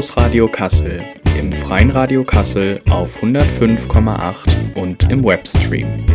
[0.00, 1.04] Campus Radio Kassel,
[1.38, 6.06] im Freien Radio Kassel auf 105,8 und im Webstream.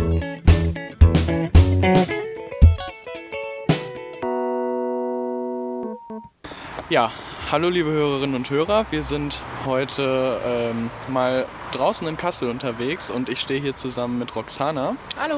[6.90, 7.12] Ja,
[7.48, 8.86] hallo liebe Hörerinnen und Hörer.
[8.90, 14.34] Wir sind heute ähm, mal draußen in Kassel unterwegs und ich stehe hier zusammen mit
[14.34, 14.96] Roxana.
[15.16, 15.36] Hallo.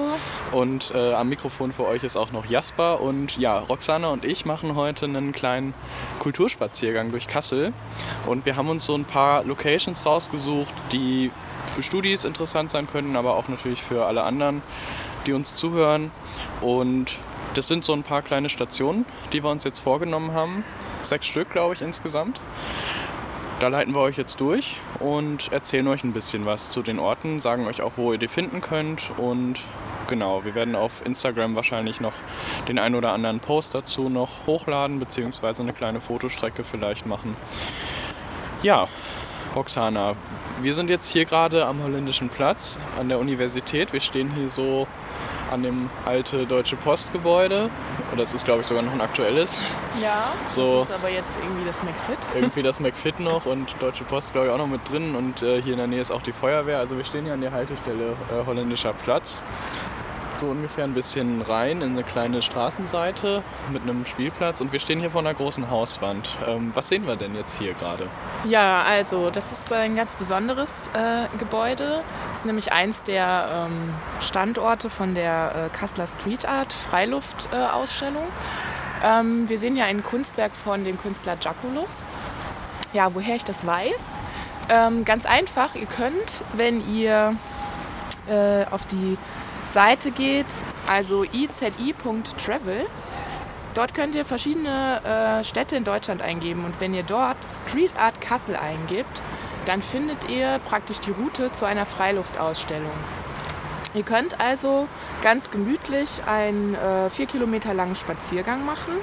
[0.52, 3.02] Und äh, am Mikrofon für euch ist auch noch Jasper.
[3.02, 5.74] Und ja, Roxana und ich machen heute einen kleinen
[6.18, 7.74] Kulturspaziergang durch Kassel.
[8.26, 11.30] Und wir haben uns so ein paar Locations rausgesucht, die
[11.66, 14.62] für Studis interessant sein können, aber auch natürlich für alle anderen,
[15.26, 16.10] die uns zuhören.
[16.62, 17.18] Und
[17.52, 20.64] das sind so ein paar kleine Stationen, die wir uns jetzt vorgenommen haben
[21.00, 22.40] sechs Stück, glaube ich, insgesamt.
[23.60, 27.40] Da leiten wir euch jetzt durch und erzählen euch ein bisschen was zu den Orten,
[27.40, 29.58] sagen euch auch, wo ihr die finden könnt und
[30.06, 32.14] genau, wir werden auf Instagram wahrscheinlich noch
[32.68, 37.36] den ein oder anderen Post dazu noch hochladen, beziehungsweise eine kleine Fotostrecke vielleicht machen.
[38.62, 38.86] Ja,
[39.56, 40.14] Roxana,
[40.60, 43.92] wir sind jetzt hier gerade am Holländischen Platz an der Universität.
[43.92, 44.86] Wir stehen hier so
[45.50, 47.70] an dem alte Deutsche Postgebäude.
[48.12, 49.58] Oder es ist, glaube ich, sogar noch ein aktuelles.
[50.02, 52.18] Ja, so, das ist aber jetzt irgendwie das McFit.
[52.34, 55.14] Irgendwie das McFit noch und Deutsche Post, glaube ich, auch noch mit drin.
[55.14, 56.78] Und äh, hier in der Nähe ist auch die Feuerwehr.
[56.78, 59.42] Also wir stehen hier an der Haltestelle äh, Holländischer Platz
[60.38, 65.00] so ungefähr ein bisschen rein in eine kleine Straßenseite mit einem Spielplatz und wir stehen
[65.00, 66.36] hier vor einer großen Hauswand.
[66.46, 68.06] Ähm, was sehen wir denn jetzt hier gerade?
[68.44, 72.02] Ja, also das ist ein ganz besonderes äh, Gebäude.
[72.30, 78.26] Das ist nämlich eins der ähm, Standorte von der äh, Kasseler Street Art Freiluftausstellung.
[79.02, 82.04] Äh, ähm, wir sehen hier ein Kunstwerk von dem Künstler Jaculus.
[82.92, 84.04] Ja, woher ich das weiß?
[84.70, 87.34] Ähm, ganz einfach, ihr könnt, wenn ihr
[88.28, 89.16] äh, auf die
[89.72, 90.46] Seite geht,
[90.86, 92.86] also izi.travel.
[93.74, 98.20] Dort könnt ihr verschiedene äh, Städte in Deutschland eingeben und wenn ihr dort Street Art
[98.20, 99.22] Kassel eingibt,
[99.66, 102.90] dann findet ihr praktisch die Route zu einer Freiluftausstellung.
[103.94, 104.88] Ihr könnt also
[105.22, 108.94] ganz gemütlich einen äh, vier Kilometer langen Spaziergang machen.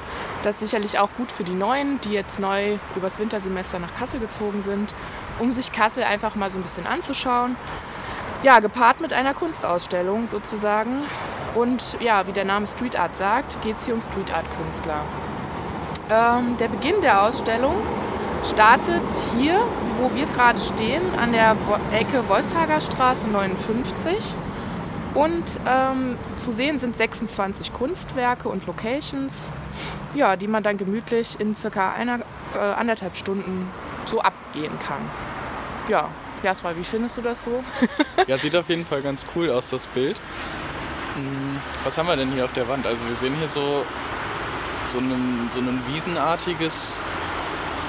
[0.44, 4.20] Das ist sicherlich auch gut für die Neuen, die jetzt neu übers Wintersemester nach Kassel
[4.20, 4.94] gezogen sind,
[5.40, 7.56] um sich Kassel einfach mal so ein bisschen anzuschauen
[8.44, 11.04] ja, gepaart mit einer Kunstausstellung sozusagen.
[11.56, 15.02] Und ja, wie der Name Street Art sagt, geht es hier um Street Art Künstler.
[16.10, 17.76] Ähm, der Beginn der Ausstellung
[18.44, 19.02] startet
[19.38, 19.60] hier,
[20.00, 21.56] wo wir gerade stehen, an der
[21.92, 24.36] Ecke Wolfshager Straße 59.
[25.16, 29.48] Und ähm, zu sehen sind 26 Kunstwerke und Locations,
[30.14, 32.20] ja, die man dann gemütlich in circa einer,
[32.54, 33.70] äh, anderthalb Stunden
[34.04, 35.00] so abgehen kann.
[35.88, 36.10] Ja,
[36.44, 37.64] Jasper, wie findest du das so?
[38.28, 40.20] ja, sieht auf jeden Fall ganz cool aus, das Bild.
[41.16, 42.86] Hm, was haben wir denn hier auf der Wand?
[42.86, 43.86] Also wir sehen hier so,
[44.86, 46.96] so, ein, so ein wiesenartiges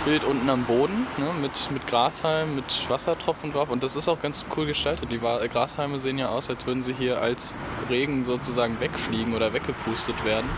[0.06, 3.70] Bild unten am Boden ne, mit, mit Grashalm, mit Wassertropfen drauf.
[3.70, 5.10] Und das ist auch ganz cool gestaltet.
[5.10, 7.56] Die Grashalme sehen ja aus, als würden sie hier als
[7.90, 10.48] Regen sozusagen wegfliegen oder weggepustet werden.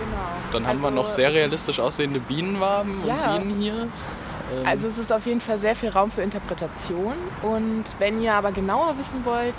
[0.00, 0.16] Genau.
[0.50, 3.36] Dann haben also, wir noch sehr realistisch aussehende Bienenwaben ja.
[3.36, 3.88] und Bienen hier.
[4.52, 7.14] Ähm, also es ist auf jeden Fall sehr viel Raum für Interpretation.
[7.42, 9.54] Und wenn ihr aber genauer wissen wollt,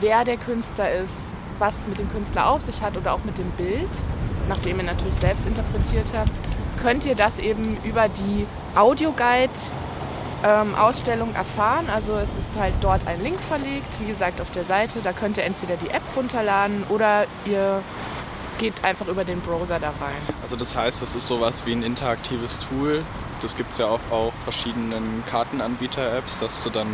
[0.00, 3.38] wer der Künstler ist, was es mit dem Künstler auf sich hat oder auch mit
[3.38, 3.90] dem Bild,
[4.48, 6.30] nachdem ihr natürlich selbst interpretiert habt,
[6.82, 9.52] könnt ihr das eben über die Audioguide
[10.44, 10.74] ähm,
[11.34, 11.88] erfahren.
[11.88, 15.00] Also es ist halt dort ein Link verlegt, wie gesagt auf der Seite.
[15.02, 17.82] Da könnt ihr entweder die App runterladen oder ihr
[18.58, 20.34] geht einfach über den Browser da rein.
[20.42, 23.02] Also das heißt, das ist sowas wie ein interaktives Tool,
[23.40, 26.86] das gibt es ja auf auch verschiedenen Kartenanbieter-Apps, dass du dann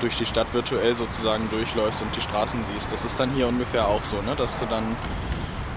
[0.00, 2.92] durch die Stadt virtuell sozusagen durchläufst und die Straßen siehst.
[2.92, 4.34] Das ist dann hier ungefähr auch so, ne?
[4.36, 4.84] dass du dann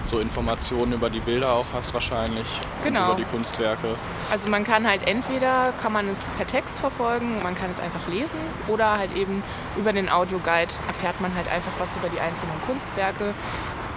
[0.04, 2.46] so Informationen über die Bilder auch hast wahrscheinlich
[2.84, 3.06] genau.
[3.06, 3.96] über die Kunstwerke.
[4.30, 8.06] Also man kann halt entweder kann man es per Text verfolgen, man kann es einfach
[8.08, 8.38] lesen
[8.68, 9.42] oder halt eben
[9.76, 13.32] über den Audioguide erfährt man halt einfach was über die einzelnen Kunstwerke.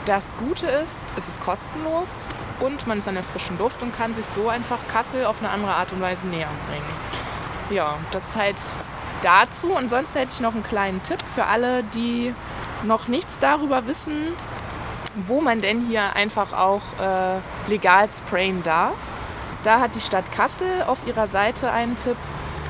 [0.05, 2.23] Das Gute ist, es ist kostenlos
[2.59, 5.49] und man ist an der frischen Luft und kann sich so einfach Kassel auf eine
[5.49, 6.85] andere Art und Weise näher bringen.
[7.71, 8.61] Ja, das ist halt
[9.23, 9.75] dazu.
[9.75, 12.35] Und sonst hätte ich noch einen kleinen Tipp für alle, die
[12.83, 14.33] noch nichts darüber wissen,
[15.25, 19.11] wo man denn hier einfach auch äh, legal sprayen darf.
[19.63, 22.17] Da hat die Stadt Kassel auf ihrer Seite einen Tipp.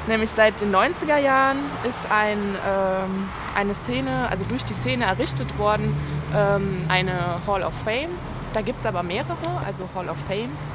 [0.08, 5.58] Nämlich seit den 90er Jahren ist ein, ähm, eine Szene, also durch die Szene errichtet
[5.58, 5.98] worden,
[6.36, 8.10] ähm, eine Hall of Fame.
[8.54, 10.74] Da gibt es aber mehrere, also Hall of Fames.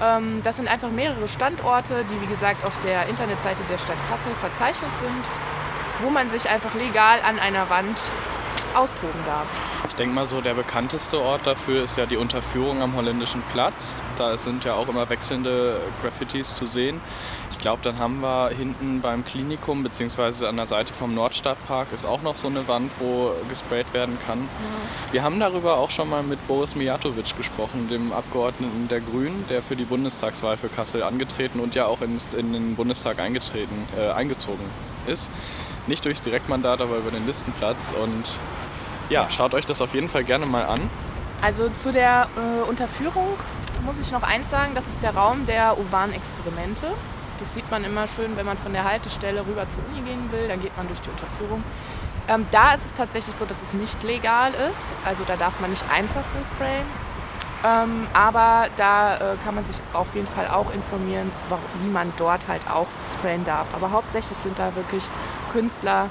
[0.00, 4.34] Ähm, das sind einfach mehrere Standorte, die wie gesagt auf der Internetseite der Stadt Kassel
[4.34, 5.24] verzeichnet sind,
[6.02, 8.00] wo man sich einfach legal an einer Wand
[8.74, 9.46] austoben darf.
[9.88, 13.94] Ich denke mal so, der bekannteste Ort dafür ist ja die Unterführung am Holländischen Platz.
[14.16, 17.00] Da sind ja auch immer wechselnde Graffitis zu sehen.
[17.50, 20.46] Ich glaube, dann haben wir hinten beim Klinikum bzw.
[20.46, 24.38] an der Seite vom Nordstadtpark ist auch noch so eine Wand, wo gesprayt werden kann.
[24.38, 25.12] Ja.
[25.12, 29.62] Wir haben darüber auch schon mal mit Boris Mijatovic gesprochen, dem Abgeordneten der Grünen, der
[29.62, 34.10] für die Bundestagswahl für Kassel angetreten und ja auch ins, in den Bundestag eingetreten, äh,
[34.10, 34.64] eingezogen
[35.06, 35.30] ist.
[35.86, 37.92] Nicht durchs Direktmandat, aber über den Listenplatz.
[38.00, 38.38] Und
[39.08, 40.80] ja, schaut euch das auf jeden Fall gerne mal an.
[41.42, 43.28] Also zu der äh, Unterführung
[43.84, 46.86] muss ich noch eins sagen, das ist der Raum der urbanen Experimente.
[47.38, 50.46] Das sieht man immer schön, wenn man von der Haltestelle rüber zur Uni gehen will,
[50.46, 51.64] dann geht man durch die Unterführung.
[52.28, 54.94] Ähm, da ist es tatsächlich so, dass es nicht legal ist.
[55.04, 56.86] Also da darf man nicht einfach so sprayen.
[57.64, 61.30] Ähm, aber da äh, kann man sich auf jeden Fall auch informieren,
[61.82, 63.68] wie man dort halt auch sprayen darf.
[63.74, 65.08] Aber hauptsächlich sind da wirklich
[65.52, 66.08] Künstler,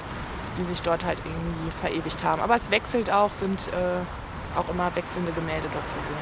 [0.58, 2.40] die sich dort halt irgendwie verewigt haben.
[2.40, 6.14] Aber es wechselt auch, sind äh, auch immer wechselnde Gemälde dort zu sehen.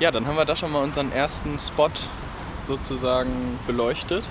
[0.00, 1.90] Ja, dann haben wir da schon mal unseren ersten Spot
[2.66, 4.24] sozusagen beleuchtet.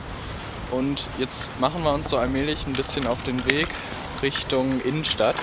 [0.72, 3.68] Und jetzt machen wir uns so allmählich ein bisschen auf den Weg
[4.22, 5.36] Richtung Innenstadt.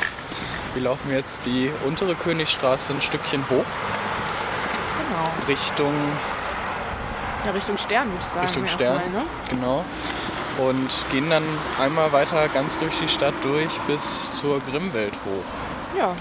[0.75, 3.65] Wir laufen jetzt die untere Königstraße ein Stückchen hoch.
[4.99, 5.49] Genau.
[5.49, 5.95] Richtung.
[7.45, 8.47] Ja, Richtung Stern, würde ich sagen.
[8.47, 8.97] Richtung Stern.
[8.97, 9.23] Mal, ne?
[9.51, 9.85] Genau
[10.59, 11.45] und gehen dann
[11.81, 15.99] einmal weiter ganz durch die Stadt durch bis zur Grimmwelt hoch.
[15.99, 16.15] Ja.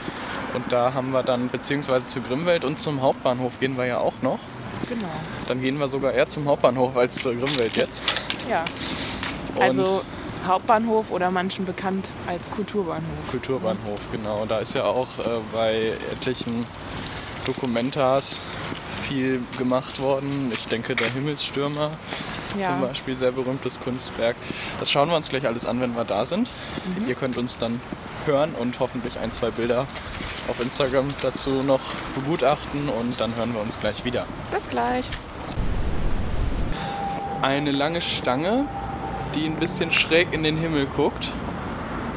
[0.53, 4.13] Und da haben wir dann, beziehungsweise zu Grimmwelt und zum Hauptbahnhof gehen wir ja auch
[4.21, 4.39] noch.
[4.87, 5.07] Genau.
[5.47, 8.01] Dann gehen wir sogar eher zum Hauptbahnhof als zur Grimmwelt jetzt.
[8.49, 8.65] Ja.
[9.55, 10.03] Und also
[10.45, 13.31] Hauptbahnhof oder manchen bekannt als Kulturbahnhof.
[13.31, 14.45] Kulturbahnhof, genau.
[14.45, 16.65] Da ist ja auch äh, bei etlichen
[17.45, 18.39] Dokumentas
[19.07, 20.51] viel gemacht worden.
[20.53, 21.91] Ich denke, der Himmelsstürmer
[22.59, 22.67] ja.
[22.67, 24.35] zum Beispiel, sehr berühmtes Kunstwerk.
[24.79, 26.49] Das schauen wir uns gleich alles an, wenn wir da sind.
[26.97, 27.07] Mhm.
[27.07, 27.79] Ihr könnt uns dann
[28.25, 29.87] hören und hoffentlich ein, zwei Bilder
[30.47, 31.81] auf Instagram dazu noch
[32.15, 34.25] begutachten und dann hören wir uns gleich wieder.
[34.51, 35.09] Bis gleich.
[37.41, 38.65] Eine lange Stange,
[39.35, 41.31] die ein bisschen schräg in den Himmel guckt,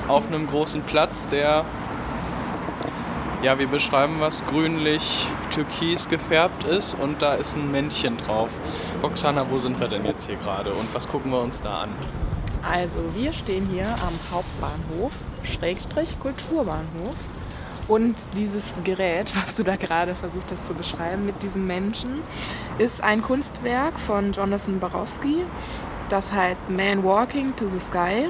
[0.09, 1.65] auf einem großen Platz, der
[3.43, 8.51] ja, wir beschreiben was grünlich türkis gefärbt ist und da ist ein Männchen drauf.
[9.03, 11.91] Roxana, wo sind wir denn jetzt hier gerade und was gucken wir uns da an?
[12.63, 15.13] Also wir stehen hier am Hauptbahnhof,
[15.45, 17.15] Schrägstrich Kulturbahnhof.
[17.89, 22.23] Und dieses Gerät, was du da gerade versucht hast zu beschreiben mit diesem Menschen,
[22.79, 25.45] ist ein Kunstwerk von Jonathan Barowski.
[26.09, 28.29] Das heißt Man Walking to the Sky.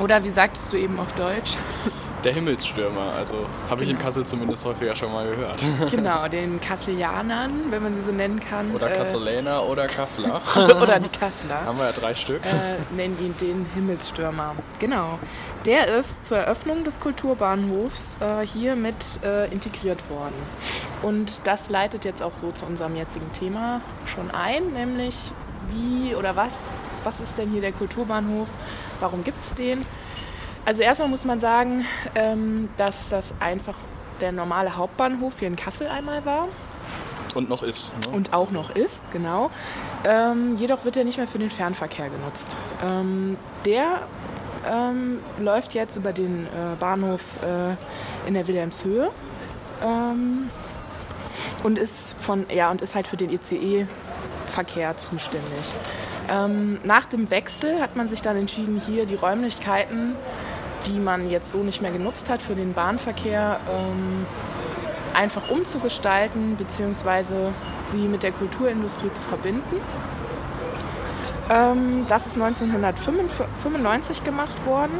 [0.00, 1.56] Oder wie sagtest du eben auf Deutsch?
[2.24, 4.06] Der Himmelsstürmer, also habe ich in genau.
[4.06, 5.64] Kassel zumindest häufiger schon mal gehört.
[5.90, 8.74] Genau, den Kasselianern, wenn man sie so nennen kann.
[8.74, 10.42] Oder äh, Kasseläner oder Kasseler.
[10.82, 11.64] oder die Kasseler.
[11.64, 12.44] Haben wir ja drei Stück.
[12.44, 14.54] Äh, nennen ihn den Himmelsstürmer.
[14.78, 15.18] Genau.
[15.64, 20.34] Der ist zur Eröffnung des Kulturbahnhofs äh, hier mit äh, integriert worden.
[21.02, 25.16] Und das leitet jetzt auch so zu unserem jetzigen Thema schon ein, nämlich
[25.70, 26.58] wie oder was,
[27.04, 28.48] was ist denn hier der Kulturbahnhof?
[29.00, 29.86] Warum gibt es den?
[30.64, 31.84] Also erstmal muss man sagen,
[32.14, 33.76] ähm, dass das einfach
[34.20, 36.48] der normale Hauptbahnhof hier in Kassel einmal war.
[37.34, 37.92] Und noch ist.
[38.06, 38.16] Ne?
[38.16, 39.50] Und auch noch ist, genau.
[40.04, 42.56] Ähm, jedoch wird er nicht mehr für den Fernverkehr genutzt.
[42.82, 44.02] Ähm, der
[44.68, 49.10] ähm, läuft jetzt über den äh, Bahnhof äh, in der Wilhelmshöhe
[49.82, 50.50] ähm,
[51.62, 55.74] und ist von ja und ist halt für den ICE-Verkehr zuständig.
[56.28, 60.14] Ähm, nach dem Wechsel hat man sich dann entschieden, hier die Räumlichkeiten
[60.86, 64.26] die man jetzt so nicht mehr genutzt hat für den Bahnverkehr, ähm,
[65.14, 67.50] einfach umzugestalten bzw.
[67.86, 69.76] sie mit der Kulturindustrie zu verbinden.
[71.50, 74.98] Ähm, das ist 1995 gemacht worden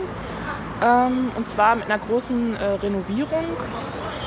[0.83, 3.45] ähm, und zwar mit einer großen äh, Renovierung.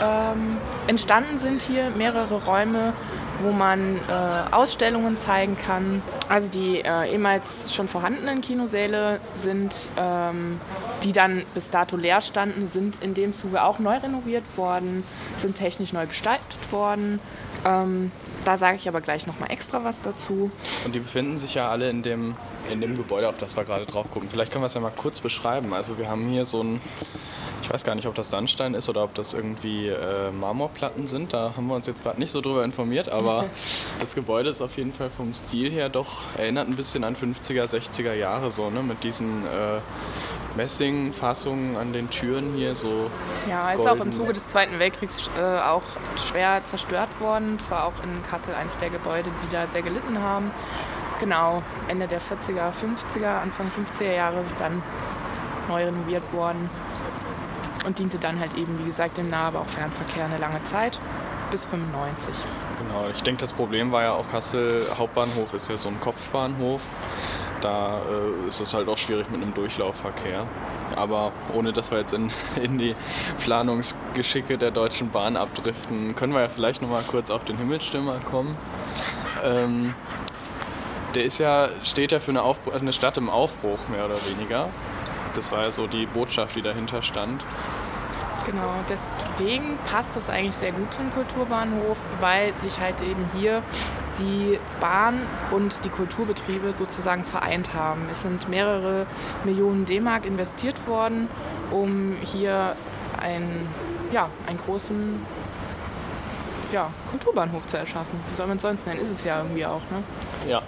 [0.02, 0.58] Ähm,
[0.88, 2.94] entstanden sind hier mehrere Räume
[3.42, 4.12] wo man äh,
[4.52, 6.02] Ausstellungen zeigen kann.
[6.30, 10.60] Also die äh, ehemals schon vorhandenen Kinosäle sind, ähm,
[11.04, 15.04] die dann bis dato leer standen, sind in dem Zuge auch neu renoviert worden,
[15.38, 17.20] sind technisch neu gestaltet worden.
[17.66, 18.12] Ähm,
[18.44, 20.52] da sage ich aber gleich nochmal extra was dazu.
[20.86, 22.36] Und die befinden sich ja alle in dem,
[22.72, 24.30] in dem Gebäude, auf das wir gerade drauf gucken.
[24.30, 25.74] Vielleicht können wir es ja mal kurz beschreiben.
[25.74, 26.82] Also wir haben hier so ein
[27.64, 31.32] ich weiß gar nicht, ob das Sandstein ist oder ob das irgendwie äh, Marmorplatten sind.
[31.32, 33.46] Da haben wir uns jetzt gerade nicht so drüber informiert, aber
[34.00, 37.64] das Gebäude ist auf jeden Fall vom Stil her doch erinnert ein bisschen an 50er,
[37.64, 38.84] 60er Jahre so, ne?
[38.84, 39.80] Mit diesen äh,
[40.58, 43.10] Messingfassungen an den Türen hier so.
[43.50, 44.02] Ja, ist golden.
[44.02, 45.84] auch im Zuge des Zweiten Weltkriegs äh, auch
[46.18, 47.62] schwer zerstört worden.
[47.62, 50.52] Zwar auch in Kassel eines der Gebäude, die da sehr gelitten haben.
[51.22, 54.84] Genau, Ende der 40er, 50er, Anfang 50er Jahre dann
[55.70, 56.70] neu renoviert worden.
[57.86, 61.00] Und diente dann halt eben, wie gesagt, dem Nah-, aber auch Fernverkehr eine lange Zeit,
[61.52, 62.34] bis 95.
[62.80, 66.82] Genau, ich denke, das Problem war ja auch Kassel Hauptbahnhof ist ja so ein Kopfbahnhof.
[67.62, 70.46] Da äh, ist es halt auch schwierig mit einem Durchlaufverkehr.
[70.98, 72.30] Aber ohne dass wir jetzt in,
[72.62, 72.96] in die
[73.40, 78.58] Planungsgeschicke der Deutschen Bahn abdriften, können wir ja vielleicht nochmal kurz auf den Himmelsstürmer kommen.
[79.44, 79.94] Ähm,
[81.16, 84.70] der ist ja, steht ja für eine, Aufbruch, eine Stadt im Aufbruch, mehr oder weniger.
[85.36, 87.44] Das war ja so die Botschaft, die dahinter stand.
[88.46, 93.64] Genau, deswegen passt das eigentlich sehr gut zum Kulturbahnhof, weil sich halt eben hier
[94.20, 95.22] die Bahn
[95.52, 98.02] und die Kulturbetriebe sozusagen vereint haben.
[98.12, 99.08] Es sind mehrere
[99.46, 101.30] Millionen D-Mark investiert worden,
[101.72, 102.76] um hier
[103.22, 103.68] ein,
[104.12, 105.26] ja, einen großen
[106.74, 108.20] ja, Kulturbahnhof zu erschaffen.
[108.30, 109.00] Wie soll man es sonst nennen?
[109.00, 110.04] Ist es ja irgendwie auch, ne?
[110.48, 110.62] Ja,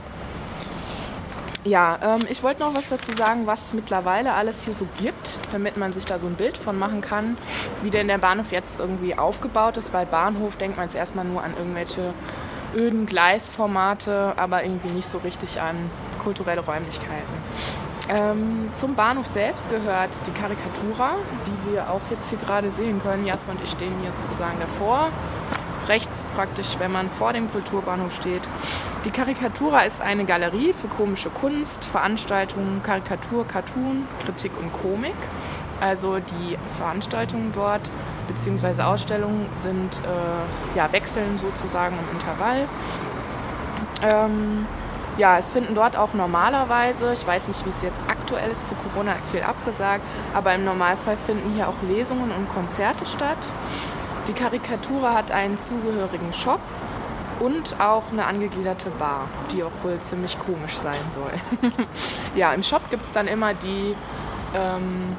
[1.65, 5.39] ja, ähm, ich wollte noch was dazu sagen, was es mittlerweile alles hier so gibt,
[5.51, 7.37] damit man sich da so ein Bild von machen kann,
[7.81, 11.43] wie denn der Bahnhof jetzt irgendwie aufgebaut ist, weil Bahnhof denkt man jetzt erstmal nur
[11.43, 12.13] an irgendwelche
[12.75, 15.89] öden Gleisformate, aber irgendwie nicht so richtig an
[16.21, 17.33] kulturelle Räumlichkeiten.
[18.09, 21.15] Ähm, zum Bahnhof selbst gehört die Karikatura,
[21.47, 23.25] die wir auch jetzt hier gerade sehen können.
[23.25, 25.11] Jasper und ich stehen hier sozusagen davor
[25.87, 28.41] rechts praktisch, wenn man vor dem Kulturbahnhof steht.
[29.05, 35.15] Die Karikatura ist eine Galerie für komische Kunst, Veranstaltungen, Karikatur, Cartoon, Kritik und Komik.
[35.79, 37.91] Also die Veranstaltungen dort
[38.27, 38.81] bzw.
[38.83, 42.67] Ausstellungen sind äh, ja, wechseln sozusagen im Intervall.
[44.01, 44.65] Ähm,
[45.17, 48.75] ja, es finden dort auch normalerweise, ich weiß nicht, wie es jetzt aktuell ist, zu
[48.75, 53.53] Corona ist viel abgesagt, aber im Normalfall finden hier auch Lesungen und Konzerte statt.
[54.27, 56.59] Die Karikatura hat einen zugehörigen Shop
[57.39, 61.33] und auch eine angegliederte Bar, die auch wohl ziemlich komisch sein soll.
[62.35, 63.95] ja, im Shop gibt es dann immer die,
[64.55, 65.15] ähm,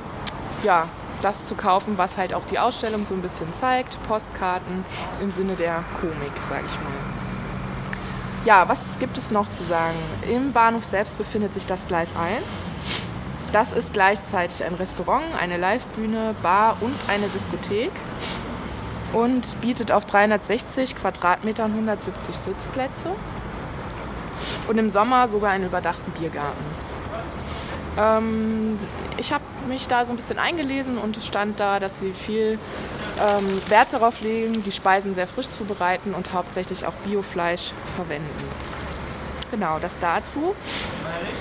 [0.64, 0.88] ja,
[1.22, 4.84] das zu kaufen, was halt auch die Ausstellung so ein bisschen zeigt, Postkarten
[5.22, 6.92] im Sinne der Komik, sage ich mal.
[8.44, 9.98] Ja, was gibt es noch zu sagen?
[10.28, 12.42] Im Bahnhof selbst befindet sich das Gleis 1.
[13.52, 17.92] Das ist gleichzeitig ein Restaurant, eine Livebühne, Bar und eine Diskothek
[19.16, 23.08] und bietet auf 360 Quadratmetern 170 Sitzplätze
[24.68, 26.64] und im Sommer sogar einen überdachten Biergarten.
[27.98, 28.78] Ähm,
[29.16, 32.58] ich habe mich da so ein bisschen eingelesen und es stand da, dass sie viel
[33.18, 38.65] ähm, Wert darauf legen, die Speisen sehr frisch zu bereiten und hauptsächlich auch Biofleisch verwenden.
[39.50, 40.54] Genau, das dazu.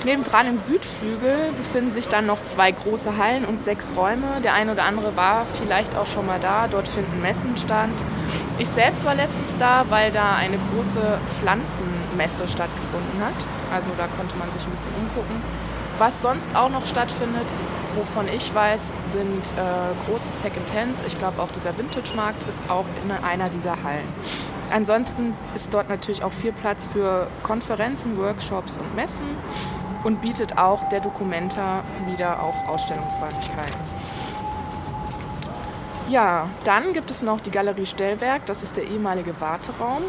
[0.04, 4.40] Nebendran im Südflügel befinden sich dann noch zwei große Hallen und sechs Räume.
[4.42, 6.68] Der eine oder andere war vielleicht auch schon mal da.
[6.68, 7.90] Dort finden Messen statt.
[8.58, 13.34] Ich selbst war letztens da, weil da eine große Pflanzenmesse stattgefunden hat.
[13.72, 15.42] Also da konnte man sich ein bisschen umgucken.
[15.98, 17.46] Was sonst auch noch stattfindet,
[17.96, 21.02] wovon ich weiß, sind äh, große Second-Hands.
[21.06, 24.06] Ich glaube auch dieser Vintage-Markt ist auch in einer dieser Hallen.
[24.72, 29.26] Ansonsten ist dort natürlich auch viel Platz für Konferenzen, Workshops und Messen
[30.04, 33.80] und bietet auch der Documenta wieder auch Ausstellungsräumlichkeiten.
[36.08, 40.02] Ja, dann gibt es noch die Galerie Stellwerk, das ist der ehemalige Warteraum.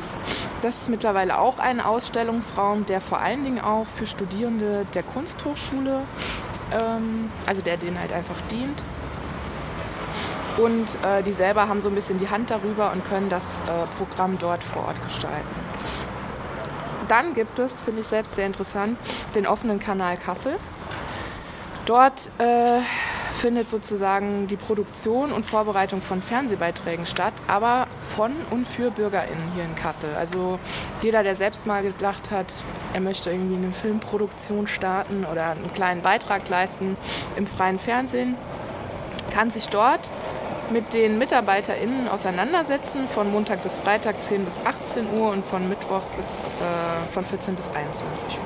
[0.61, 6.01] Das ist mittlerweile auch ein Ausstellungsraum, der vor allen Dingen auch für Studierende der Kunsthochschule,
[6.71, 8.83] ähm, also der denen halt einfach dient.
[10.57, 13.63] Und äh, die selber haben so ein bisschen die Hand darüber und können das äh,
[13.97, 15.47] Programm dort vor Ort gestalten.
[17.07, 18.97] Dann gibt es, finde ich selbst sehr interessant,
[19.35, 20.57] den offenen Kanal Kassel.
[21.85, 22.81] Dort äh,
[23.37, 29.63] findet sozusagen die Produktion und Vorbereitung von Fernsehbeiträgen statt, aber von und für BürgerInnen hier
[29.63, 30.13] in Kassel.
[30.15, 30.59] Also
[31.01, 32.53] jeder, der selbst mal gedacht hat,
[32.93, 36.97] er möchte irgendwie eine Filmproduktion starten oder einen kleinen Beitrag leisten
[37.37, 38.35] im freien Fernsehen,
[39.31, 40.09] kann sich dort
[40.71, 46.11] mit den MitarbeiterInnen auseinandersetzen, von Montag bis Freitag 10 bis 18 Uhr und von Mittwochs
[46.11, 48.45] bis äh, von 14 bis 21 Uhr.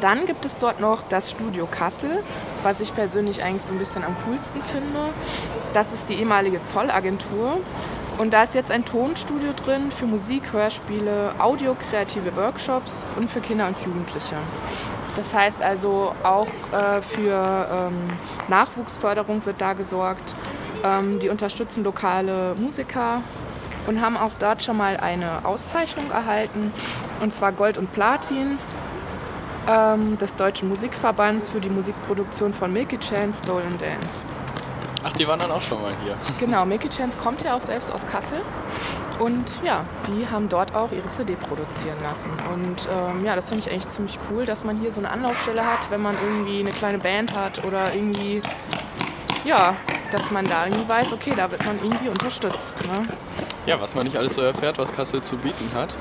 [0.00, 2.22] Dann gibt es dort noch das Studio Kassel,
[2.62, 5.14] was ich persönlich eigentlich so ein bisschen am coolsten finde.
[5.72, 7.58] Das ist die ehemalige Zollagentur.
[8.18, 13.66] Und da ist jetzt ein Tonstudio drin für Musik, Hörspiele, audiokreative Workshops und für Kinder
[13.66, 14.36] und Jugendliche.
[15.16, 18.10] Das heißt also auch äh, für ähm,
[18.48, 20.34] Nachwuchsförderung wird da gesorgt.
[20.84, 23.22] Ähm, die unterstützen lokale Musiker
[23.86, 26.72] und haben auch dort schon mal eine Auszeichnung erhalten,
[27.20, 28.58] und zwar Gold und Platin
[29.68, 34.26] ähm, des Deutschen Musikverbands für die Musikproduktion von Milky Chance Stolen Dance.
[35.06, 36.16] Ach, die waren dann auch schon mal hier.
[36.40, 38.40] Genau, Milky Chance kommt ja auch selbst aus Kassel.
[39.18, 42.30] Und ja, die haben dort auch ihre CD produzieren lassen.
[42.52, 45.64] Und ähm, ja, das finde ich eigentlich ziemlich cool, dass man hier so eine Anlaufstelle
[45.64, 48.40] hat, wenn man irgendwie eine kleine Band hat oder irgendwie
[49.44, 49.76] ja,
[50.14, 52.78] dass man da irgendwie weiß, okay, da wird man irgendwie unterstützt.
[52.82, 53.02] Ne?
[53.66, 55.92] Ja, was man nicht alles so erfährt, was Kassel zu bieten hat.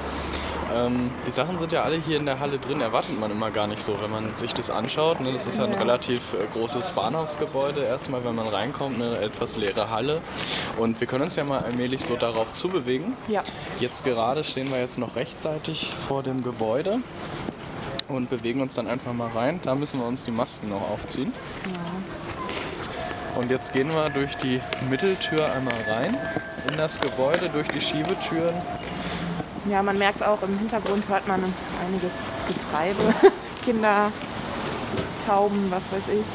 [0.72, 3.66] Ähm, die Sachen sind ja alle hier in der Halle drin, erwartet man immer gar
[3.66, 5.20] nicht so, wenn man sich das anschaut.
[5.20, 5.32] Ne?
[5.32, 9.90] Das ist ja ein relativ äh, großes Bahnhofsgebäude erstmal, wenn man reinkommt, eine etwas leere
[9.90, 10.22] Halle.
[10.78, 13.14] Und wir können uns ja mal allmählich so darauf zubewegen.
[13.28, 13.42] Ja.
[13.80, 17.00] Jetzt gerade stehen wir jetzt noch rechtzeitig vor dem Gebäude
[18.10, 19.60] und bewegen uns dann einfach mal rein.
[19.64, 21.34] Da müssen wir uns die Masken noch aufziehen.
[23.36, 26.18] Und jetzt gehen wir durch die Mitteltür einmal rein
[26.70, 28.54] in das Gebäude, durch die Schiebetüren.
[29.70, 31.42] Ja, man merkt es auch, im Hintergrund hört man
[31.86, 32.14] einiges
[32.48, 33.14] Getreibe,
[33.66, 34.12] Kinder,
[35.26, 36.26] Tauben, was weiß ich.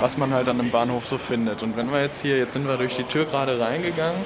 [0.00, 1.62] was man halt an einem Bahnhof so findet.
[1.62, 4.20] Und wenn wir jetzt hier, jetzt sind wir durch die Tür gerade reingegangen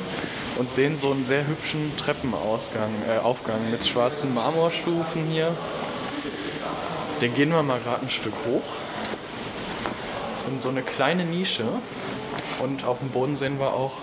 [0.59, 5.53] und sehen so einen sehr hübschen Treppenausgang, äh, Aufgang mit schwarzen Marmorstufen hier.
[7.21, 8.63] Den gehen wir mal gerade ein Stück hoch.
[10.49, 11.65] In so eine kleine Nische.
[12.63, 13.95] Und auf dem Boden sehen wir auch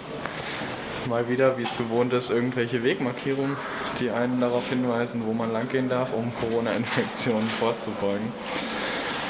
[1.08, 3.56] mal wieder, wie es gewohnt ist, irgendwelche Wegmarkierungen,
[4.00, 8.34] die einen darauf hinweisen, wo man langgehen darf, um Corona-Infektionen vorzubeugen.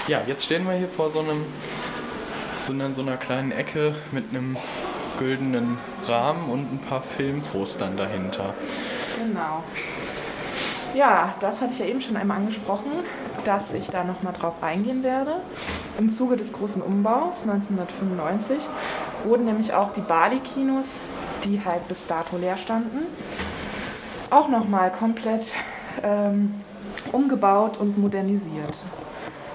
[0.07, 1.45] Ja, jetzt stehen wir hier vor so einem
[2.65, 4.57] so einer, so einer kleinen Ecke mit einem
[5.17, 8.53] güldenen Rahmen und ein paar Filmpostern dahinter.
[9.17, 9.63] Genau.
[10.93, 12.91] Ja, das hatte ich ja eben schon einmal angesprochen,
[13.43, 15.41] dass ich da nochmal drauf eingehen werde.
[15.98, 18.57] Im Zuge des großen Umbaus 1995
[19.23, 20.99] wurden nämlich auch die Bali-Kinos,
[21.43, 23.07] die halt bis dato leer standen,
[24.29, 25.45] auch nochmal komplett
[26.03, 26.61] ähm,
[27.11, 28.77] umgebaut und modernisiert.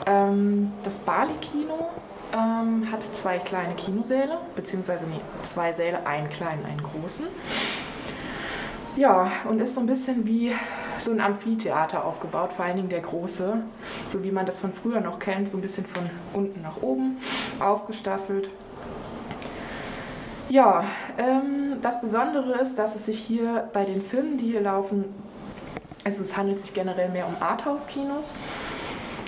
[0.06, 1.90] Ähm, das Bali-Kino
[2.33, 7.26] ähm, hat zwei kleine Kinosäle, beziehungsweise nee, zwei Säle, einen kleinen, einen großen.
[8.97, 10.52] Ja, und ist so ein bisschen wie
[10.99, 13.56] so ein Amphitheater aufgebaut, vor allen Dingen der große,
[14.09, 17.18] so wie man das von früher noch kennt, so ein bisschen von unten nach oben
[17.59, 18.49] aufgestaffelt.
[20.55, 20.85] Ja,
[21.19, 25.05] ähm, das Besondere ist, dass es sich hier bei den Filmen, die hier laufen,
[26.05, 28.37] also es handelt sich generell mehr um Arthouse-Kinos.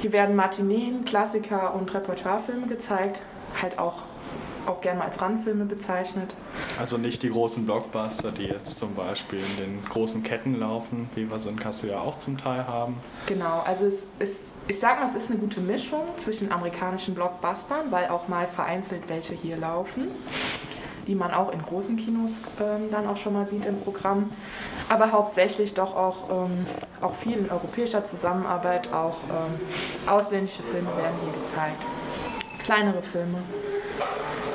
[0.01, 3.23] Hier werden Matineen, Klassiker und Repertoirefilme gezeigt,
[3.61, 4.05] halt auch,
[4.67, 6.33] auch gerne mal als Randfilme bezeichnet.
[6.79, 11.29] Also nicht die großen Blockbuster, die jetzt zum Beispiel in den großen Ketten laufen, wie
[11.29, 12.99] wir es in Kassel ja auch zum Teil haben.
[13.27, 17.91] Genau, also es ist, ich sag mal, es ist eine gute Mischung zwischen amerikanischen Blockbustern,
[17.91, 20.13] weil auch mal vereinzelt welche hier laufen,
[21.07, 24.31] die man auch in großen Kinos ähm, dann auch schon mal sieht im Programm.
[24.89, 26.67] Aber hauptsächlich doch auch, ähm,
[27.01, 31.87] auch viel in europäischer Zusammenarbeit, auch ähm, ausländische Filme werden hier gezeigt.
[32.65, 33.39] Kleinere Filme.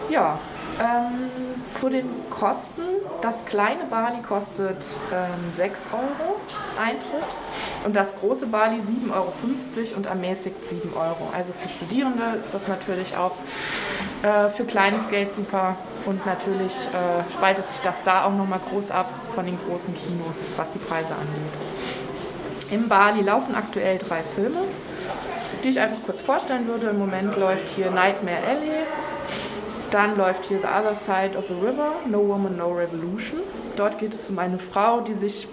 [0.09, 0.39] Ja,
[0.79, 1.29] ähm,
[1.71, 2.81] zu den Kosten.
[3.21, 6.39] Das kleine Bali kostet ähm, 6 Euro
[6.79, 7.35] Eintritt
[7.85, 11.29] und das große Bali 7,50 Euro und ermäßigt 7 Euro.
[11.35, 13.33] Also für Studierende ist das natürlich auch
[14.23, 18.91] äh, für kleines Geld super und natürlich äh, spaltet sich das da auch nochmal groß
[18.91, 22.71] ab von den großen Kinos, was die Preise angeht.
[22.71, 24.61] Im Bali laufen aktuell drei Filme,
[25.63, 26.87] die ich einfach kurz vorstellen würde.
[26.87, 28.85] Im Moment läuft hier Nightmare Alley,
[29.91, 33.41] dann läuft hier The Other Side of the River, No Woman, No Revolution.
[33.75, 35.47] Dort geht es um eine Frau, die sich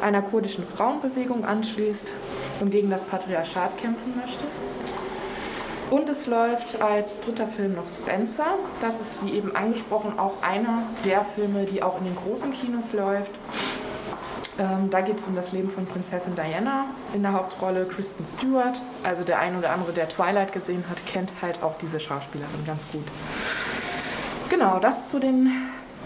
[0.00, 2.12] einer kurdischen Frauenbewegung anschließt
[2.60, 4.44] und gegen das Patriarchat kämpfen möchte.
[5.90, 8.58] Und es läuft als dritter Film noch Spencer.
[8.80, 12.92] Das ist, wie eben angesprochen, auch einer der Filme, die auch in den großen Kinos
[12.92, 13.30] läuft.
[14.58, 18.82] Ähm, da geht es um das Leben von Prinzessin Diana in der Hauptrolle Kristen Stewart.
[19.02, 22.86] Also der ein oder andere, der Twilight gesehen hat, kennt halt auch diese Schauspielerin ganz
[22.90, 23.04] gut.
[24.50, 25.50] Genau, das zu den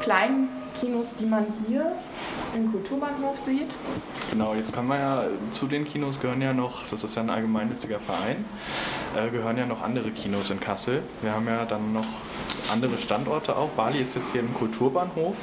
[0.00, 0.48] kleinen
[0.80, 1.92] Kinos, die man hier
[2.54, 3.76] im Kulturbahnhof sieht.
[4.30, 7.30] Genau, jetzt kann man ja, zu den Kinos gehören ja noch, das ist ja ein
[7.30, 8.44] allgemeinnütziger Verein,
[9.14, 11.02] äh, gehören ja noch andere Kinos in Kassel.
[11.20, 12.06] Wir haben ja dann noch
[12.72, 13.68] andere Standorte auch.
[13.70, 15.36] Bali ist jetzt hier im Kulturbahnhof.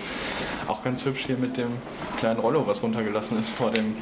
[0.68, 1.70] Auch ganz hübsch hier mit dem
[2.18, 3.96] kleinen Rollo, was runtergelassen ist vor dem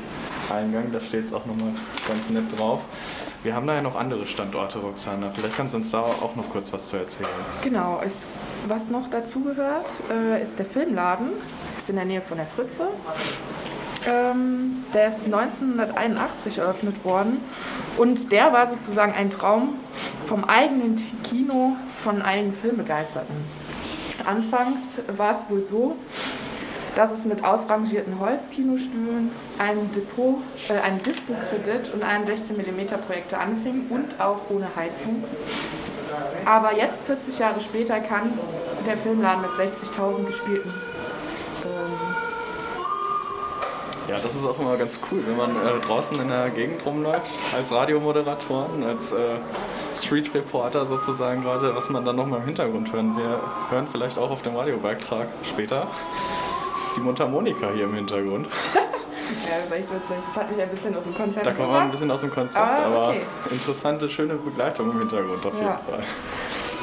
[0.51, 0.91] Eingang.
[0.91, 1.73] Da steht es auch nochmal
[2.07, 2.81] ganz nett drauf.
[3.43, 5.31] Wir haben da ja noch andere Standorte, Roxana.
[5.33, 7.29] Vielleicht kannst du uns da auch noch kurz was zu erzählen.
[7.63, 8.27] Genau, es,
[8.67, 11.29] was noch dazu gehört, äh, ist der Filmladen.
[11.77, 12.87] Ist in der Nähe von der Fritze.
[14.05, 17.39] Ähm, der ist 1981 eröffnet worden
[17.97, 19.75] und der war sozusagen ein Traum
[20.27, 23.35] vom eigenen Kino von einigen Filmbegeisterten.
[24.25, 25.95] Anfangs war es wohl so,
[26.97, 29.29] dass es mit ausrangierten Holzkinostühlen,
[29.59, 35.23] einem Depot, äh, einem Dispo-Kredit und einem 16 mm Projektor anfing und auch ohne Heizung.
[36.45, 38.33] Aber jetzt, 40 Jahre später, kann
[38.87, 40.73] der Filmladen mit 60.000 gespielten
[41.65, 42.15] ähm,
[44.09, 47.31] Ja, das ist auch immer ganz cool, wenn man äh, draußen in der Gegend rumläuft,
[47.55, 49.17] als Radiomoderatoren, als äh,
[49.93, 53.15] Street Reporter sozusagen gerade, was man dann nochmal im Hintergrund hören.
[53.15, 55.87] Wir hören vielleicht auch auf dem Radiobeitrag später
[56.97, 58.47] die Mundharmonika hier im Hintergrund.
[59.49, 60.15] Ja, das ist echt witzig.
[60.27, 62.31] Das hat mich ein bisschen aus dem Konzept Da kommt man ein bisschen aus dem
[62.33, 63.21] Konzept, Ah, aber okay.
[63.51, 65.79] interessante, schöne Begleitung im Hintergrund auf jeden Ja.
[65.89, 65.99] Fall.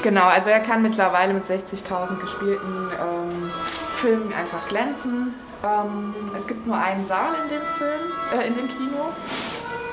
[0.03, 3.51] Genau, also er kann mittlerweile mit 60.000 gespielten ähm,
[3.95, 5.35] Filmen einfach glänzen.
[5.65, 9.09] Ähm, es gibt nur einen Saal in dem Film, äh, in dem Kino.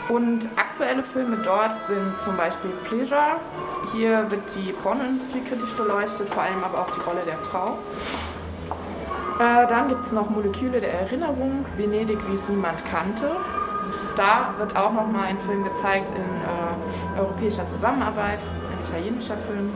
[0.09, 3.37] Und aktuelle Filme dort sind zum Beispiel Pleasure.
[3.93, 7.77] Hier wird die Pornoindustrie kritisch beleuchtet, vor allem aber auch die Rolle der Frau.
[9.41, 13.31] Äh, dann gibt es noch Moleküle der Erinnerung, Venedig, wie es niemand kannte.
[14.15, 19.75] Da wird auch nochmal ein Film gezeigt in äh, europäischer Zusammenarbeit, ein italienischer Film.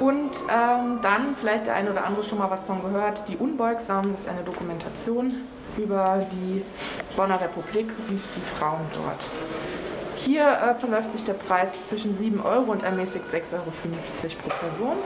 [0.00, 4.14] Und ähm, dann, vielleicht der eine oder andere schon mal was von gehört, Die Unbeugsamen,
[4.14, 5.34] ist eine Dokumentation
[5.76, 6.64] über die
[7.16, 9.28] Bonner Republik und die Frauen dort.
[10.16, 14.96] Hier äh, verläuft sich der Preis zwischen 7 Euro und ermäßigt 6,50 Euro pro Person.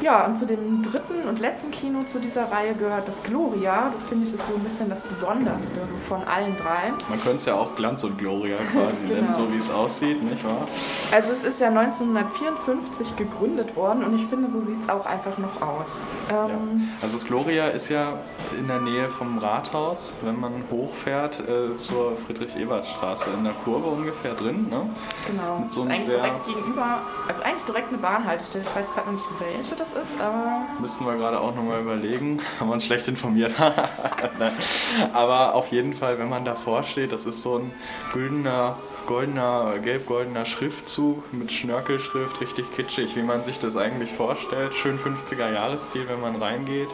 [0.00, 3.90] Ja, und zu dem dritten und letzten Kino zu dieser Reihe gehört das Gloria.
[3.92, 6.94] Das finde ich ist so ein bisschen das Besonderste so von allen dreien.
[7.10, 9.38] Man könnte es ja auch Glanz und Gloria quasi nennen, Genau.
[9.46, 10.66] so wie es aussieht, nicht wahr?
[11.12, 15.36] Also es ist ja 1954 gegründet worden und ich finde, so sieht es auch einfach
[15.36, 16.00] noch aus.
[16.30, 16.46] Ja.
[16.46, 18.14] Ähm, Also das Gloria ist ja
[18.58, 24.32] in der Nähe vom Rathaus, wenn man hochfährt äh, zur Friedrich-Ebert-Straße, in der Kurve ungefähr
[24.34, 24.68] drin.
[24.70, 24.88] Ne?
[25.26, 28.64] Genau, Mit das so ist eigentlich direkt gegenüber, also eigentlich direkt eine Bahnhaltestelle.
[28.64, 32.40] Ich weiß gerade noch nicht, welche das ist, aber Müssten wir gerade auch nochmal überlegen.
[32.60, 33.52] Haben wir uns schlecht informiert.
[35.12, 37.72] Aber auf jeden Fall, wenn man davor steht, das ist so ein
[38.12, 38.76] güldener,
[39.06, 44.74] goldener, gelb-goldener Schriftzug mit Schnörkelschrift, richtig kitschig, wie man sich das eigentlich vorstellt.
[44.74, 46.88] Schön 50er-Jahresstil, wenn man reingeht.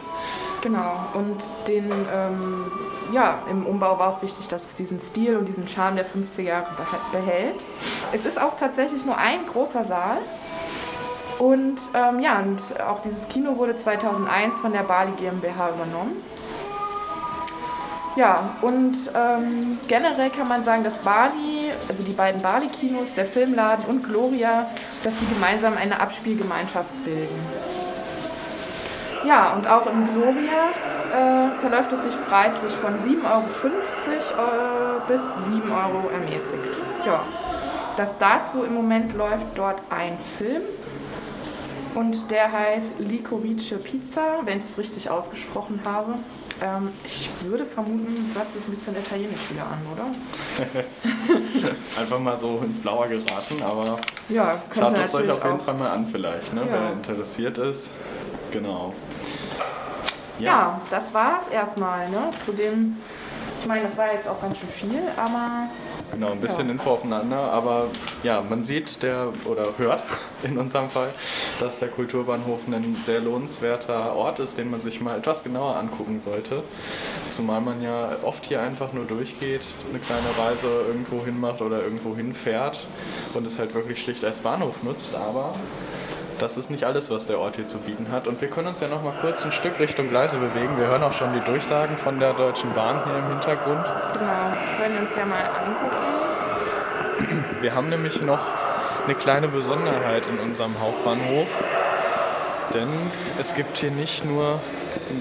[0.61, 1.07] genau.
[1.13, 2.71] Und den, ähm,
[3.13, 6.41] ja, im Umbau war auch wichtig, dass es diesen Stil und diesen Charme der 50er
[6.41, 6.67] Jahre
[7.11, 7.63] behält.
[8.11, 10.17] Es ist auch tatsächlich nur ein großer Saal.
[11.39, 16.23] Und ähm, ja, und auch dieses Kino wurde 2001 von der Bali GmbH übernommen.
[18.15, 23.85] Ja, und ähm, generell kann man sagen, dass Bali, also die beiden Bali-Kinos, der Filmladen
[23.85, 24.65] und Gloria,
[25.03, 27.45] dass die gemeinsam eine Abspielgemeinschaft bilden.
[29.23, 30.71] Ja, und auch im Gloria
[31.13, 36.81] äh, verläuft es sich preislich von 7,50 Euro äh, bis 7 Euro ermäßigt.
[37.05, 37.21] Ja,
[37.97, 40.63] das dazu im Moment läuft dort ein Film
[41.97, 46.13] und der heißt Licorice Pizza, wenn ich es richtig ausgesprochen habe.
[46.61, 51.65] Ähm, ich würde vermuten, hört sich ein bisschen italienisch wieder an, oder?
[51.99, 55.63] Einfach mal so ins Blaue geraten, aber Ja, schaut es euch auf jeden auch.
[55.63, 56.61] Fall mal an vielleicht, ne?
[56.61, 56.67] Ja.
[56.71, 57.89] wer interessiert ist.
[58.51, 58.93] Genau.
[60.39, 62.09] Ja, das war es erstmal.
[62.09, 62.29] Ne?
[62.37, 62.97] Zu dem,
[63.59, 65.69] ich meine, das war jetzt auch ganz schön viel, aber
[66.11, 66.73] Genau, ein bisschen Ja.
[66.73, 67.87] Info aufeinander, aber
[68.23, 70.03] ja, man sieht der oder hört
[70.43, 71.09] in unserem Fall,
[71.59, 76.21] dass der Kulturbahnhof ein sehr lohnenswerter Ort ist, den man sich mal etwas genauer angucken
[76.23, 76.63] sollte.
[77.29, 81.83] Zumal man ja oft hier einfach nur durchgeht, eine kleine Reise irgendwo hin macht oder
[81.83, 82.87] irgendwo hinfährt
[83.33, 85.55] und es halt wirklich schlicht als Bahnhof nutzt, aber
[86.39, 88.27] das ist nicht alles, was der Ort hier zu bieten hat.
[88.27, 90.77] Und wir können uns ja noch mal kurz ein Stück Richtung Gleise bewegen.
[90.77, 93.83] Wir hören auch schon die Durchsagen von der Deutschen Bahn hier im Hintergrund.
[94.13, 95.97] genau, können wir uns ja mal angucken.
[97.61, 98.39] Wir haben nämlich noch
[99.05, 101.47] eine kleine Besonderheit in unserem Hauptbahnhof,
[102.73, 102.89] denn
[103.39, 104.59] es gibt hier nicht nur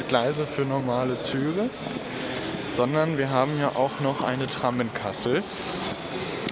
[0.08, 1.70] Gleise für normale Züge,
[2.72, 5.42] sondern wir haben ja auch noch eine Tram in Kassel.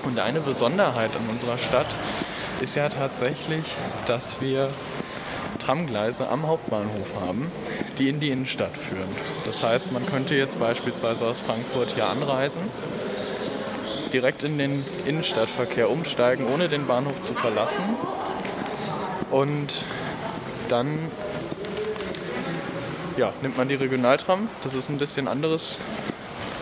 [0.05, 1.87] Und eine Besonderheit in unserer Stadt
[2.65, 3.63] ist ja tatsächlich,
[4.07, 4.71] dass wir
[5.59, 7.53] Tramgleise am Hauptbahnhof haben,
[7.99, 9.15] die in die Innenstadt führen.
[9.45, 12.63] Das heißt, man könnte jetzt beispielsweise aus Frankfurt hier anreisen
[14.15, 17.83] direkt in den Innenstadtverkehr umsteigen, ohne den Bahnhof zu verlassen.
[19.31, 19.83] Und
[20.69, 21.11] dann
[23.19, 24.49] ja, nimmt man die Regionaltram.
[24.63, 25.81] Das ist ein bisschen anderes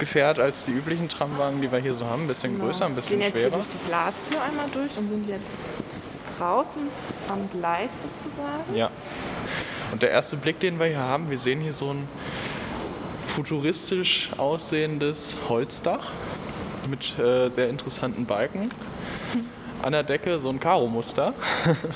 [0.02, 2.22] Gefährt als die üblichen Tramwagen, die wir hier so haben.
[2.22, 3.50] Ein bisschen größer, ein bisschen Gehen jetzt schwerer.
[3.50, 5.46] hier durch die Glastür einmal durch und sind jetzt
[6.36, 6.82] draußen
[7.28, 8.76] am Gleis sozusagen.
[8.76, 8.90] Ja.
[9.92, 12.08] Und der erste Blick, den wir hier haben, wir sehen hier so ein
[13.28, 16.10] futuristisch aussehendes Holzdach
[16.90, 18.70] mit äh, sehr interessanten Balken.
[19.82, 21.32] An der Decke so ein Karo-Muster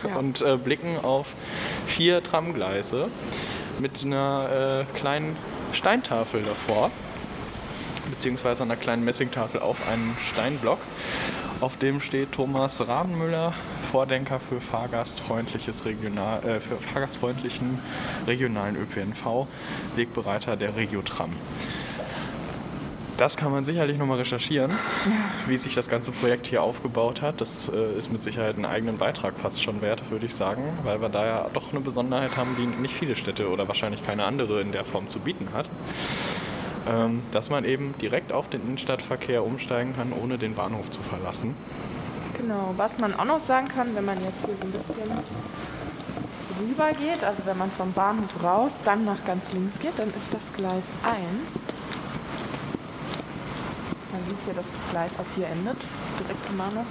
[0.04, 0.14] Ja.
[0.16, 1.26] und äh, blicken auf
[1.88, 3.08] vier Tramgleise
[3.80, 5.36] mit einer äh, kleinen
[5.72, 6.92] Steintafel davor,
[8.16, 10.78] beziehungsweise einer kleinen Messingtafel auf einen Steinblock.
[11.60, 13.54] Auf dem steht Thomas Rabenmüller,
[13.90, 17.78] Vordenker für fahrgastfreundliches Regional, äh, für fahrgastfreundlichen
[18.26, 19.46] regionalen ÖPNV,
[19.94, 21.30] Wegbereiter der Regiotram.
[23.16, 24.70] das kann man sicherlich nochmal recherchieren,
[25.46, 27.40] wie sich das ganze Projekt hier aufgebaut hat.
[27.40, 31.00] Das äh, ist mit Sicherheit einen eigenen Beitrag fast schon wert, würde ich sagen, weil
[31.00, 34.60] wir da ja doch eine Besonderheit haben, die nicht viele Städte oder wahrscheinlich keine andere
[34.60, 35.66] in der Form zu bieten hat.
[36.88, 41.56] Ähm, dass man eben direkt auf den Innenstadtverkehr umsteigen kann, ohne den Bahnhof zu verlassen.
[42.36, 45.10] Genau, was man auch noch sagen kann, wenn man jetzt hier so ein bisschen
[46.60, 50.32] rüber geht, also wenn man vom Bahnhof raus, dann nach ganz links geht, dann ist
[50.32, 51.60] das Gleis 1
[54.16, 55.76] man sieht hier, dass das Gleis auch hier endet,
[56.18, 56.86] direkt im Bahnhof.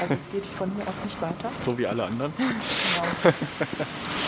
[0.00, 1.50] Also es geht von hier aus nicht weiter.
[1.60, 2.32] So wie alle anderen.
[2.38, 3.34] genau.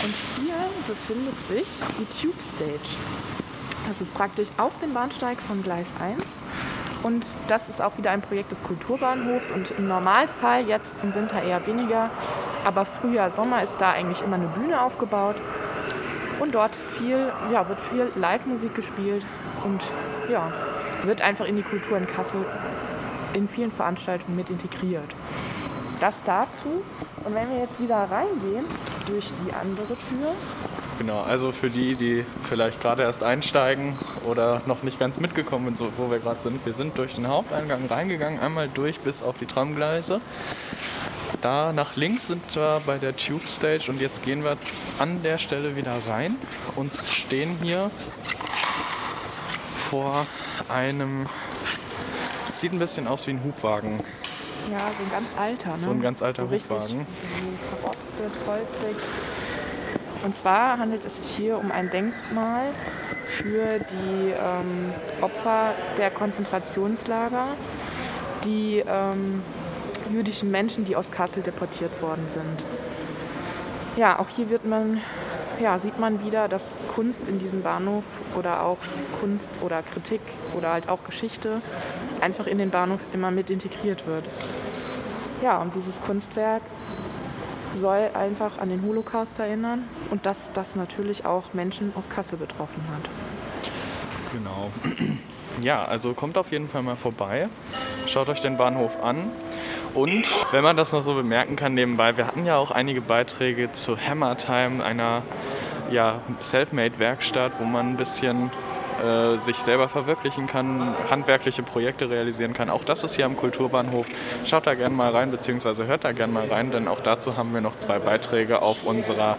[0.03, 0.55] Und hier
[0.87, 3.42] befindet sich die Tube Stage.
[3.87, 6.23] Das ist praktisch auf dem Bahnsteig von Gleis 1.
[7.03, 11.41] Und das ist auch wieder ein Projekt des Kulturbahnhofs und im Normalfall jetzt zum Winter
[11.43, 12.09] eher weniger.
[12.63, 15.35] Aber Frühjahr, Sommer ist da eigentlich immer eine Bühne aufgebaut.
[16.39, 19.25] Und dort viel, ja, wird viel Live-Musik gespielt
[19.63, 19.83] und
[20.29, 20.51] ja,
[21.03, 22.45] wird einfach in die Kultur in Kassel
[23.33, 25.15] in vielen Veranstaltungen mit integriert.
[25.99, 26.83] Das dazu.
[27.23, 28.65] Und wenn wir jetzt wieder reingehen
[29.07, 30.33] durch die andere Tür.
[30.99, 35.91] Genau, also für die, die vielleicht gerade erst einsteigen oder noch nicht ganz mitgekommen sind,
[35.97, 39.45] wo wir gerade sind, wir sind durch den Haupteingang reingegangen, einmal durch bis auf die
[39.45, 40.21] Tramgleise.
[41.41, 44.55] Da nach links sind wir bei der Tube Stage und jetzt gehen wir
[44.99, 46.35] an der Stelle wieder rein
[46.75, 47.91] und stehen hier
[49.89, 50.25] vor
[50.69, 51.25] einem.
[52.47, 53.99] Es sieht ein bisschen aus wie ein Hubwagen.
[54.71, 55.79] Ja, so ein ganz alter, ne?
[55.79, 57.05] So ein ganz alter so Hubwagen.
[57.05, 59.03] So verrostet, holzig.
[60.23, 62.67] Und zwar handelt es sich hier um ein Denkmal
[63.27, 67.47] für die ähm, Opfer der Konzentrationslager,
[68.45, 69.43] die ähm,
[70.11, 72.63] jüdischen Menschen, die aus Kassel deportiert worden sind.
[73.97, 75.01] Ja, auch hier wird man
[75.59, 78.03] ja, sieht man wieder, dass Kunst in diesem Bahnhof
[78.37, 78.79] oder auch
[79.19, 80.21] Kunst oder Kritik
[80.57, 81.61] oder halt auch Geschichte
[82.21, 84.25] einfach in den Bahnhof immer mit integriert wird.
[85.41, 86.61] Ja, und dieses Kunstwerk
[87.75, 92.83] soll einfach an den Holocaust erinnern und dass das natürlich auch Menschen aus Kassel betroffen
[92.93, 93.09] hat.
[94.31, 94.71] Genau.
[95.61, 97.47] Ja, also kommt auf jeden Fall mal vorbei.
[98.07, 99.29] Schaut euch den Bahnhof an.
[99.93, 103.71] Und wenn man das noch so bemerken kann nebenbei, wir hatten ja auch einige Beiträge
[103.71, 105.21] zu Hammer Time, einer
[105.91, 108.49] ja, Selfmade-Werkstatt, wo man ein bisschen
[109.01, 112.69] äh, sich selber verwirklichen kann, handwerkliche Projekte realisieren kann.
[112.69, 114.07] Auch das ist hier am Kulturbahnhof.
[114.45, 117.53] Schaut da gerne mal rein, beziehungsweise hört da gerne mal rein, denn auch dazu haben
[117.53, 119.37] wir noch zwei Beiträge auf unserer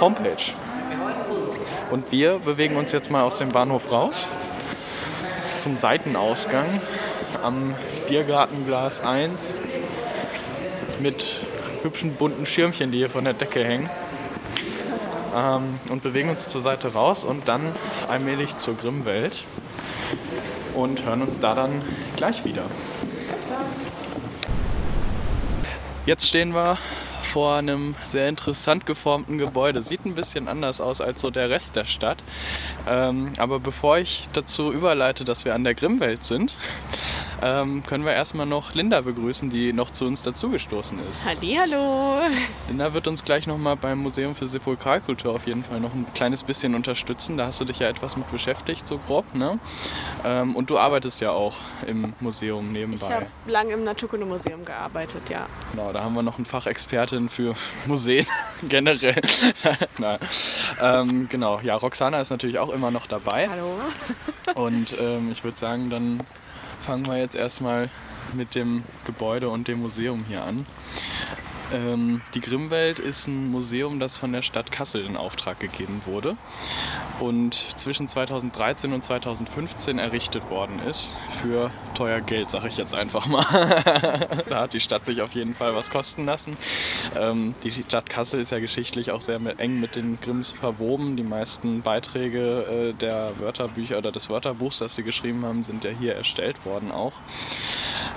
[0.00, 0.52] Homepage.
[1.90, 4.26] Und wir bewegen uns jetzt mal aus dem Bahnhof raus
[5.56, 6.80] zum Seitenausgang
[7.42, 7.74] am
[8.08, 9.54] Biergartenglas 1
[11.00, 11.24] mit
[11.82, 13.90] hübschen bunten Schirmchen, die hier von der Decke hängen.
[15.34, 17.62] Ähm, und bewegen uns zur Seite raus und dann
[18.08, 19.44] allmählich zur Grimmwelt
[20.74, 21.82] und hören uns da dann
[22.16, 22.64] gleich wieder.
[26.06, 26.78] Jetzt stehen wir
[27.30, 29.82] vor einem sehr interessant geformten Gebäude.
[29.82, 32.18] Sieht ein bisschen anders aus als so der Rest der Stadt.
[32.88, 36.56] Ähm, aber bevor ich dazu überleite, dass wir an der Grimmwelt sind,
[37.42, 41.26] ähm, können wir erstmal noch Linda begrüßen, die noch zu uns dazugestoßen ist.
[41.26, 42.20] Hallo.
[42.68, 46.42] Linda wird uns gleich nochmal beim Museum für Sepulkralkultur auf jeden Fall noch ein kleines
[46.44, 47.36] bisschen unterstützen.
[47.36, 49.58] Da hast du dich ja etwas mit beschäftigt, so grob, ne?
[50.24, 53.06] Ähm, und du arbeitest ja auch im Museum nebenbei.
[53.06, 55.46] Ich habe lange im Naturkundemuseum gearbeitet, ja.
[55.72, 57.54] Genau, da haben wir noch einen Fachexpertin für
[57.86, 58.26] Museen
[58.68, 59.20] generell.
[59.98, 60.18] Na,
[60.80, 63.48] ähm, genau, ja, Roxana ist natürlich auch immer noch dabei.
[63.48, 63.80] Hallo.
[64.54, 66.20] Und ähm, ich würde sagen, dann
[66.80, 67.90] fangen wir jetzt erstmal
[68.32, 70.66] mit dem Gebäude und dem Museum hier an.
[71.72, 76.36] Ähm, die Grimmwelt ist ein Museum, das von der Stadt Kassel in Auftrag gegeben wurde
[77.20, 81.16] und zwischen 2013 und 2015 errichtet worden ist.
[81.28, 83.44] Für teuer Geld, sage ich jetzt einfach mal.
[84.48, 86.56] da hat die Stadt sich auf jeden Fall was kosten lassen.
[87.16, 91.16] Ähm, die Stadt Kassel ist ja geschichtlich auch sehr eng mit den Grimms verwoben.
[91.16, 95.90] Die meisten Beiträge äh, der Wörterbücher oder des Wörterbuchs, das sie geschrieben haben, sind ja
[95.90, 97.12] hier erstellt worden auch.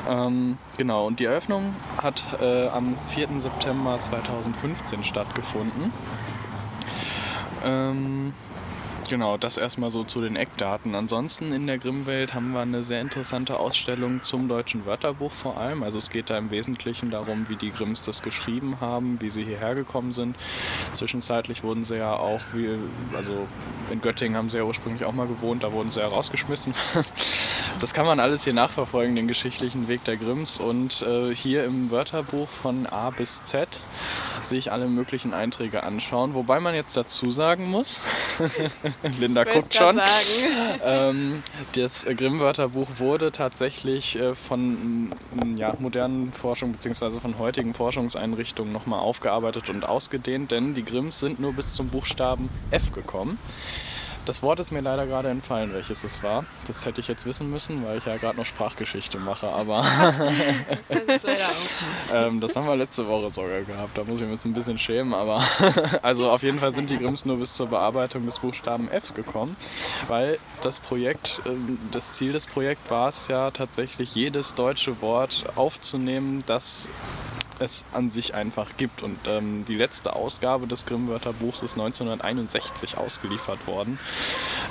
[0.07, 3.39] Ähm, genau, und die Eröffnung hat äh, am 4.
[3.43, 5.91] September 2015 stattgefunden.
[7.63, 8.33] Ähm,
[9.13, 10.95] Genau, das erstmal so zu den Eckdaten.
[10.95, 15.83] Ansonsten in der Grimmwelt haben wir eine sehr interessante Ausstellung zum deutschen Wörterbuch vor allem.
[15.83, 19.43] Also es geht da im Wesentlichen darum, wie die Grimms das geschrieben haben, wie sie
[19.43, 20.35] hierher gekommen sind.
[20.93, 22.69] Zwischenzeitlich wurden sie ja auch, wie,
[23.15, 23.47] also
[23.91, 26.73] in Göttingen haben sie ja ursprünglich auch mal gewohnt, da wurden sie ja rausgeschmissen.
[27.79, 30.57] Das kann man alles hier nachverfolgen, den geschichtlichen Weg der Grimms.
[30.57, 33.81] Und äh, hier im Wörterbuch von A bis Z
[34.41, 36.33] sich alle möglichen Einträge anschauen.
[36.33, 37.99] Wobei man jetzt dazu sagen muss,
[39.19, 39.99] Linda guckt schon,
[40.83, 41.43] ähm,
[41.75, 47.19] das Grimm-Wörterbuch wurde tatsächlich äh, von mm, ja, modernen Forschung bzw.
[47.19, 52.49] von heutigen Forschungseinrichtungen nochmal aufgearbeitet und ausgedehnt, denn die Grimms sind nur bis zum Buchstaben
[52.71, 53.37] F gekommen.
[54.25, 56.45] Das Wort ist mir leider gerade entfallen, welches es war.
[56.67, 59.83] Das hätte ich jetzt wissen müssen, weil ich ja gerade noch Sprachgeschichte mache, aber
[60.69, 62.13] das weiß ich leider auch.
[62.13, 63.97] ähm, das haben wir letzte Woche sogar gehabt.
[63.97, 65.43] Da muss ich mich jetzt ein bisschen schämen, aber
[66.01, 69.57] also auf jeden Fall sind die Grimms nur bis zur Bearbeitung des Buchstaben F gekommen,
[70.07, 75.43] weil das Projekt, ähm, das Ziel des Projekts war es ja tatsächlich jedes deutsche Wort
[75.55, 76.89] aufzunehmen, das
[77.59, 79.01] es an sich einfach gibt.
[79.03, 83.99] Und ähm, die letzte Ausgabe des Grimm-Wörterbuchs ist 1961 ausgeliefert worden.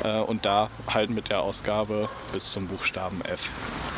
[0.05, 3.51] Äh, und da halt mit der Ausgabe bis zum Buchstaben F.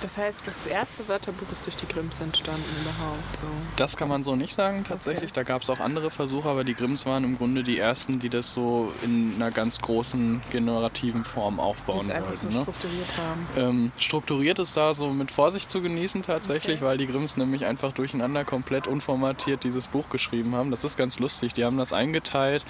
[0.02, 3.36] Das heißt, das erste Wörterbuch ist durch die Grimms entstanden überhaupt.
[3.36, 3.44] So.
[3.76, 5.30] Das kann man so nicht sagen tatsächlich.
[5.30, 5.32] Okay.
[5.34, 8.28] Da gab es auch andere Versuche, aber die Grimms waren im Grunde die ersten, die
[8.28, 12.22] das so in einer ganz großen generativen Form aufbauen die wollten.
[12.24, 12.60] einfach so ne?
[12.60, 13.46] strukturiert haben.
[13.56, 16.84] Ähm, strukturiert ist da so mit Vorsicht zu genießen tatsächlich, Okay.
[16.84, 20.70] weil die Grimms nämlich einfach durcheinander komplett unformatiert dieses Buch geschrieben haben.
[20.70, 21.54] Das ist ganz lustig.
[21.54, 22.64] Die haben das eingeteilt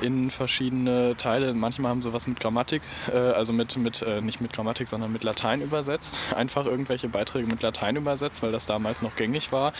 [0.00, 1.54] in verschiedene Teile.
[1.54, 5.12] Manchmal haben sie was mit Grammatik, äh, also mit, mit äh, nicht mit Grammatik, sondern
[5.12, 6.18] mit Latein übersetzt.
[6.34, 9.72] Einfach irgendwelche Beiträge mit Latein übersetzt, weil das damals noch gängig war.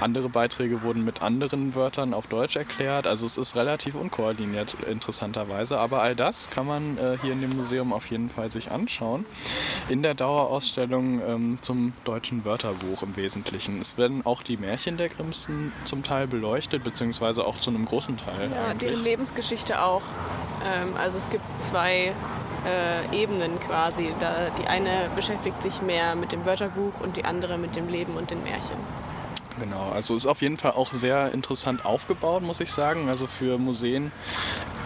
[0.00, 3.06] Andere Beiträge wurden mit anderen Wörtern auf Deutsch erklärt.
[3.06, 5.78] Also es ist relativ unkoordiniert, interessanterweise.
[5.78, 9.24] Aber all das kann man äh, hier in dem Museum auf jeden Fall sich anschauen.
[9.88, 13.80] In der Dauerausstellung ähm, zum deutschen Wörterbuch im Wesentlichen.
[13.80, 15.48] Es werden auch die Märchen der Grimms
[15.84, 18.90] zum Teil beleuchtet, beziehungsweise auch zu einem großen Teil Ja, eigentlich.
[18.90, 20.02] deren Lebensgeschichte auch.
[20.64, 22.14] Ähm, also es gibt zwei
[22.66, 24.12] äh, Ebenen quasi.
[24.20, 28.16] Da, die eine beschäftigt sich mehr mit dem Wörterbuch und die andere mit dem Leben
[28.16, 28.76] und den Märchen.
[29.58, 33.08] Genau, also ist auf jeden Fall auch sehr interessant aufgebaut, muss ich sagen.
[33.08, 34.10] Also für Museen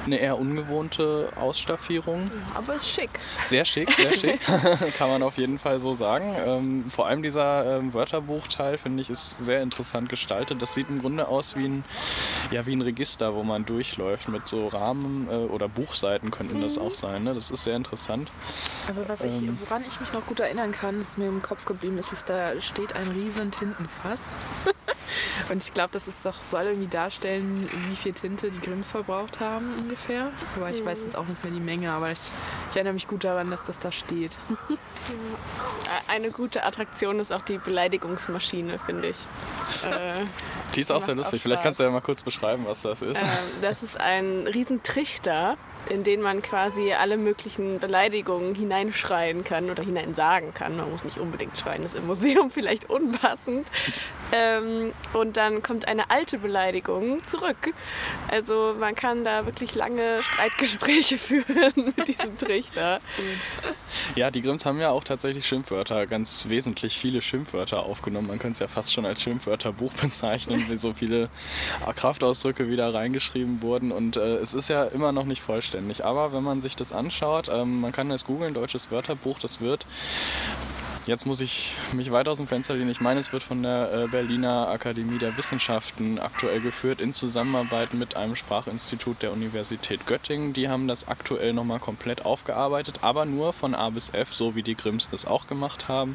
[0.09, 2.31] eine eher ungewohnte Ausstaffierung.
[2.55, 3.11] Aber ist schick.
[3.45, 4.41] Sehr schick, sehr schick,
[4.99, 6.35] kann man auf jeden Fall so sagen.
[6.45, 10.61] Ähm, vor allem dieser ähm, Wörterbuchteil, finde ich, ist sehr interessant gestaltet.
[10.63, 11.85] Das sieht im Grunde aus wie ein,
[12.51, 16.79] ja, wie ein Register, wo man durchläuft mit so Rahmen äh, oder Buchseiten könnten das
[16.79, 17.25] auch sein.
[17.25, 17.35] Ne?
[17.35, 18.31] Das ist sehr interessant.
[18.87, 19.59] Also was ich, Ähm.
[19.65, 22.61] woran ich mich noch gut erinnern kann, ist mir im Kopf geblieben, ist, dass da
[22.61, 24.21] steht ein riesen Tintenfass.
[25.51, 29.41] Und ich glaube, das ist doch, soll irgendwie darstellen, wie viel Tinte die Grimms verbraucht
[29.41, 30.31] haben ungefähr.
[30.57, 32.19] Aber ich weiß jetzt auch nicht mehr die Menge, aber ich,
[32.71, 34.37] ich erinnere mich gut daran, dass das da steht.
[36.09, 39.17] Eine gute Attraktion ist auch die Beleidigungsmaschine, finde ich.
[39.85, 40.25] Äh,
[40.75, 41.41] Die ist auch sehr auch lustig.
[41.43, 43.23] Vielleicht kannst du ja mal kurz beschreiben, was das ist.
[43.23, 43.29] Ähm,
[43.63, 45.57] das ist ein Riesentrichter,
[45.91, 50.77] in den man quasi alle möglichen Beleidigungen hineinschreien kann oder hineinsagen kann.
[50.77, 53.71] Man muss nicht unbedingt schreien, das ist im Museum vielleicht unpassend.
[54.33, 57.73] Ähm, und dann kommt eine alte Beleidigung zurück.
[58.29, 63.01] Also man kann da wirklich lange Streitgespräche führen mit diesem Trichter.
[64.15, 68.29] Ja, die Grimms haben ja auch tatsächlich Schimpfwörter, ganz wesentlich viele Schimpfwörter aufgenommen.
[68.29, 71.31] Man könnte es ja fast schon als Schimpfwörterbuch bezeichnen, wie so viele
[71.97, 73.93] Kraftausdrücke wieder reingeschrieben wurden.
[73.93, 75.78] Und äh, es ist ja immer noch nicht vollständig.
[76.05, 79.87] Aber wenn man sich das anschaut, ähm, man kann das googeln, deutsches Wörterbuch, das wird
[81.09, 82.91] Jetzt muss ich mich weit aus dem Fenster lehnen.
[82.91, 87.95] Ich meine, es wird von der äh, Berliner Akademie der Wissenschaften aktuell geführt in Zusammenarbeit
[87.95, 90.53] mit einem Sprachinstitut der Universität Göttingen.
[90.53, 94.63] Die haben das aktuell nochmal komplett aufgearbeitet, aber nur von A bis F, so wie
[94.63, 96.15] die Grimms das auch gemacht haben.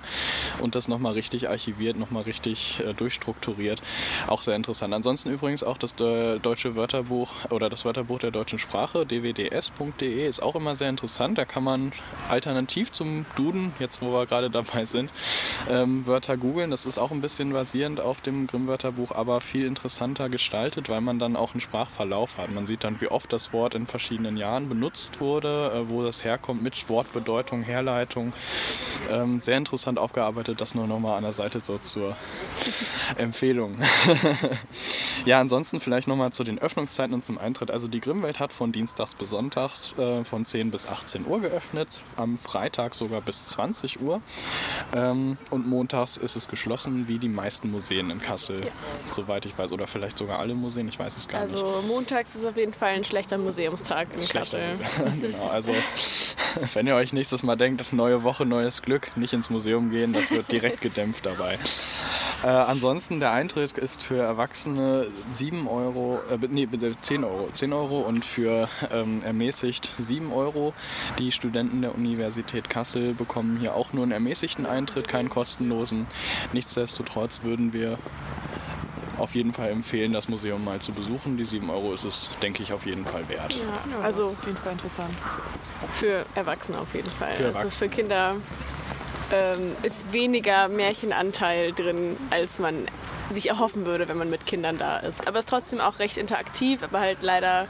[0.59, 3.81] Und das nochmal richtig archiviert, nochmal richtig äh, durchstrukturiert.
[4.27, 4.93] Auch sehr interessant.
[4.93, 10.43] Ansonsten übrigens auch das äh, deutsche Wörterbuch oder das Wörterbuch der deutschen Sprache, dwds.de, ist
[10.43, 11.39] auch immer sehr interessant.
[11.39, 11.93] Da kann man
[12.29, 15.11] alternativ zum Duden, jetzt wo wir gerade dabei sind,
[15.69, 16.71] ähm, Wörter googeln.
[16.71, 21.19] Das ist auch ein bisschen basierend auf dem Grimm-Wörterbuch, aber viel interessanter gestaltet, weil man
[21.19, 22.51] dann auch einen Sprachverlauf hat.
[22.51, 26.23] Man sieht dann, wie oft das Wort in verschiedenen Jahren benutzt wurde, äh, wo das
[26.23, 28.33] herkommt mit Wortbedeutung, Herleitung.
[29.09, 32.15] Ähm, sehr interessant aufgearbeitet, das nur nochmal an der Seite so zur
[33.17, 33.77] Empfehlung.
[35.25, 37.71] ja, ansonsten vielleicht nochmal zu den Öffnungszeiten und zum Eintritt.
[37.71, 42.01] Also die Grimmwelt hat von Dienstags bis Sonntags äh, von 10 bis 18 Uhr geöffnet,
[42.17, 44.21] am Freitag sogar bis 20 Uhr.
[44.95, 48.57] Ähm, und montags ist es geschlossen, wie die meisten Museen in Kassel,
[49.11, 49.71] soweit ich weiß.
[49.71, 51.53] Oder vielleicht sogar alle Museen, ich weiß es gar nicht.
[51.53, 55.05] Also montags ist auf jeden Fall ein schlechter Museumstag in Schlechter Kassel.
[55.05, 55.21] Museum.
[55.21, 55.73] genau, also
[56.73, 60.31] wenn ihr euch nächstes Mal denkt, neue Woche, neues Glück, nicht ins Museum gehen, das
[60.31, 61.57] wird direkt gedämpft dabei.
[62.43, 67.49] Äh, ansonsten der Eintritt ist für Erwachsene 7 Euro, äh, nee, bitte 10 Euro.
[67.53, 70.73] 10 Euro und für ähm, ermäßigt 7 Euro.
[71.19, 76.07] Die Studenten der Universität Kassel bekommen hier auch nur einen ermäßigten Eintritt, keinen kostenlosen.
[76.53, 77.97] Nichtsdestotrotz würden wir
[79.17, 81.37] auf jeden Fall empfehlen, das Museum mal zu besuchen.
[81.37, 83.53] Die 7 Euro ist es, denke ich, auf jeden Fall wert.
[83.53, 85.13] Ja, also auf jeden Fall interessant.
[85.93, 87.33] für Erwachsene auf jeden Fall.
[87.33, 87.71] Für also Erwachsene.
[87.71, 88.35] für Kinder
[89.31, 92.87] ähm, ist weniger Märchenanteil drin, als man
[93.29, 95.27] sich erhoffen würde, wenn man mit Kindern da ist.
[95.27, 97.67] Aber es ist trotzdem auch recht interaktiv, aber halt leider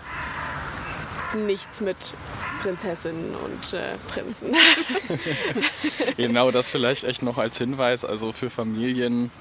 [1.34, 2.14] nichts mit
[2.62, 4.52] Prinzessinnen und äh, Prinzen.
[6.18, 8.06] Genau, das vielleicht echt noch als Hinweis.
[8.06, 9.32] Also für Familien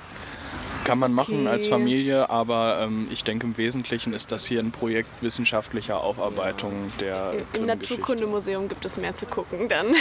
[0.85, 1.49] kann man machen okay.
[1.49, 6.93] als Familie, aber ähm, ich denke im Wesentlichen ist das hier ein Projekt wissenschaftlicher Aufarbeitung
[7.01, 7.67] der Im.
[7.67, 9.95] Naturkundemuseum gibt es mehr zu gucken dann.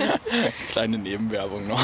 [0.70, 1.82] Kleine Nebenwerbung noch.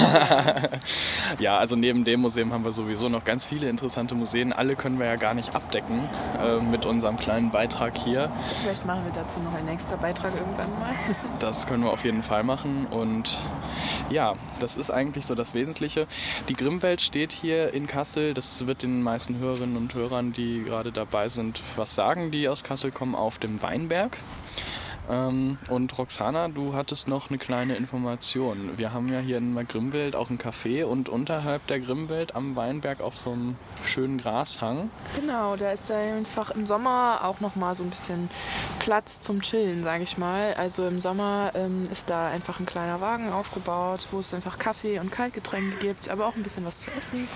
[1.39, 4.53] ja, also neben dem Museum haben wir sowieso noch ganz viele interessante Museen.
[4.53, 6.09] Alle können wir ja gar nicht abdecken
[6.41, 8.30] äh, mit unserem kleinen Beitrag hier.
[8.62, 10.95] Vielleicht machen wir dazu noch einen extra Beitrag irgendwann mal.
[11.39, 12.87] Das können wir auf jeden Fall machen.
[12.87, 13.39] Und
[14.11, 16.07] ja, das ist eigentlich so das Wesentliche.
[16.49, 18.26] Die Grimmwelt steht hier in Kassel.
[18.35, 22.64] Das wird den meisten Hörerinnen und Hörern, die gerade dabei sind, was sagen, die aus
[22.64, 24.16] Kassel kommen, auf dem Weinberg.
[25.09, 28.77] Ähm, und Roxana, du hattest noch eine kleine Information.
[28.77, 33.01] Wir haben ja hier in Grimmwelt auch ein Café und unterhalb der Grimmwelt am Weinberg
[33.01, 34.91] auf so einem schönen Grashang.
[35.19, 38.29] Genau, da ist einfach im Sommer auch noch mal so ein bisschen
[38.79, 40.55] Platz zum Chillen, sage ich mal.
[40.55, 44.99] Also im Sommer ähm, ist da einfach ein kleiner Wagen aufgebaut, wo es einfach Kaffee
[44.99, 47.29] und Kaltgetränke gibt, aber auch ein bisschen was zu essen.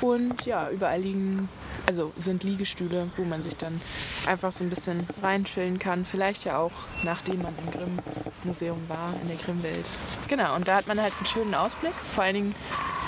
[0.00, 1.48] Und ja, überall liegen,
[1.86, 3.80] also sind Liegestühle, wo man sich dann
[4.26, 6.04] einfach so ein bisschen reinchillen kann.
[6.04, 6.72] Vielleicht ja auch,
[7.10, 9.90] nachdem man im Grimm-Museum war, in der Grimm-Welt.
[10.28, 11.92] Genau, und da hat man halt einen schönen Ausblick.
[11.92, 12.54] Vor allen Dingen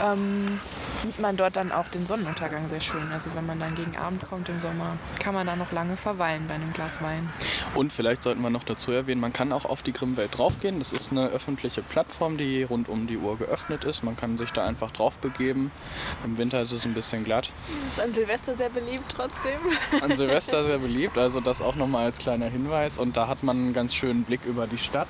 [0.03, 0.61] ähm,
[1.03, 3.11] sieht man dort dann auch den Sonnenuntergang sehr schön.
[3.12, 6.44] Also wenn man dann gegen Abend kommt im Sommer, kann man da noch lange verweilen
[6.46, 7.28] bei einem Glas Wein.
[7.74, 10.78] Und vielleicht sollten wir noch dazu erwähnen, man kann auch auf die Grimmwelt draufgehen.
[10.78, 14.03] Das ist eine öffentliche Plattform, die rund um die Uhr geöffnet ist.
[14.05, 15.70] Man kann sich da einfach drauf begeben.
[16.24, 17.50] Im Winter ist es ein bisschen glatt.
[17.90, 19.61] ist an Silvester sehr beliebt trotzdem.
[20.00, 22.98] An Silvester sehr beliebt, also das auch nochmal als kleiner Hinweis.
[22.98, 25.09] Und da hat man einen ganz schönen Blick über die Stadt.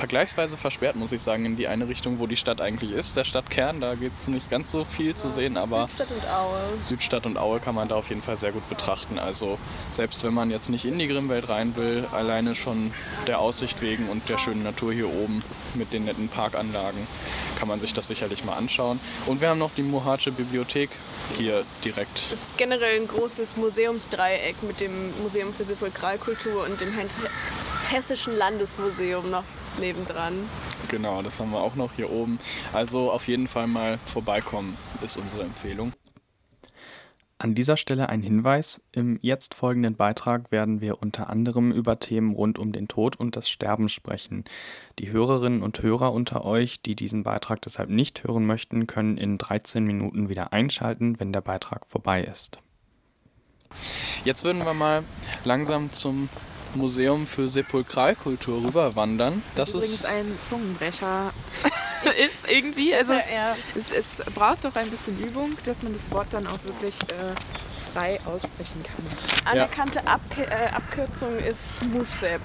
[0.00, 3.24] Vergleichsweise versperrt, muss ich sagen, in die eine Richtung, wo die Stadt eigentlich ist, der
[3.24, 3.82] Stadtkern.
[3.82, 6.58] Da geht es nicht ganz so viel zu sehen, aber Stadt und Aue.
[6.80, 9.18] Südstadt und Aue kann man da auf jeden Fall sehr gut betrachten.
[9.18, 9.58] Also
[9.92, 12.94] selbst wenn man jetzt nicht in die Grimmwelt rein will, alleine schon
[13.26, 15.44] der Aussicht wegen und der schönen Natur hier oben
[15.74, 17.06] mit den netten Parkanlagen,
[17.58, 18.98] kann man sich das sicherlich mal anschauen.
[19.26, 20.88] Und wir haben noch die Mohatsche Bibliothek
[21.36, 22.22] hier direkt.
[22.32, 27.16] Es ist generell ein großes Museumsdreieck mit dem Museum für Sepulkralkultur und dem Hess-
[27.90, 29.44] Hessischen Landesmuseum noch
[29.78, 30.34] nebendran.
[30.88, 32.38] Genau, das haben wir auch noch hier oben.
[32.72, 35.92] Also auf jeden Fall mal vorbeikommen, ist unsere Empfehlung.
[37.42, 38.82] An dieser Stelle ein Hinweis.
[38.92, 43.34] Im jetzt folgenden Beitrag werden wir unter anderem über Themen rund um den Tod und
[43.34, 44.44] das Sterben sprechen.
[44.98, 49.38] Die Hörerinnen und Hörer unter euch, die diesen Beitrag deshalb nicht hören möchten, können in
[49.38, 52.58] 13 Minuten wieder einschalten, wenn der Beitrag vorbei ist.
[54.26, 55.02] Jetzt würden wir mal
[55.46, 56.28] langsam zum
[56.76, 59.42] Museum für Sepulkralkultur rüberwandern.
[59.54, 61.32] Das übrigens ist ein Zungenbrecher.
[62.26, 63.56] ist irgendwie, also es, Ja.
[63.76, 67.34] es, es braucht doch ein bisschen Übung, dass man das Wort dann auch wirklich äh,
[67.92, 69.52] frei aussprechen kann.
[69.52, 72.40] Anerkannte Abk äh, Abkürzung ist MoveSap.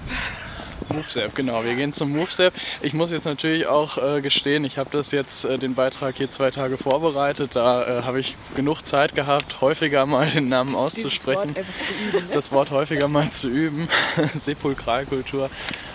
[0.88, 1.64] MoveSap, genau.
[1.64, 2.54] Wir gehen zum MoveSap.
[2.82, 6.30] Ich muss jetzt natürlich auch äh, gestehen, ich habe das jetzt äh, den Beitrag hier
[6.30, 7.54] zwei Tage vorbereitet.
[7.54, 11.56] Da äh, habe ich genug Zeit gehabt, häufiger mal den Namen auszusprechen.
[11.56, 11.66] Wort
[12.12, 12.26] üben.
[12.26, 12.34] Ne?
[12.34, 13.88] das Wort häufiger mal zu üben.
[14.40, 15.50] Sepulkralkultur.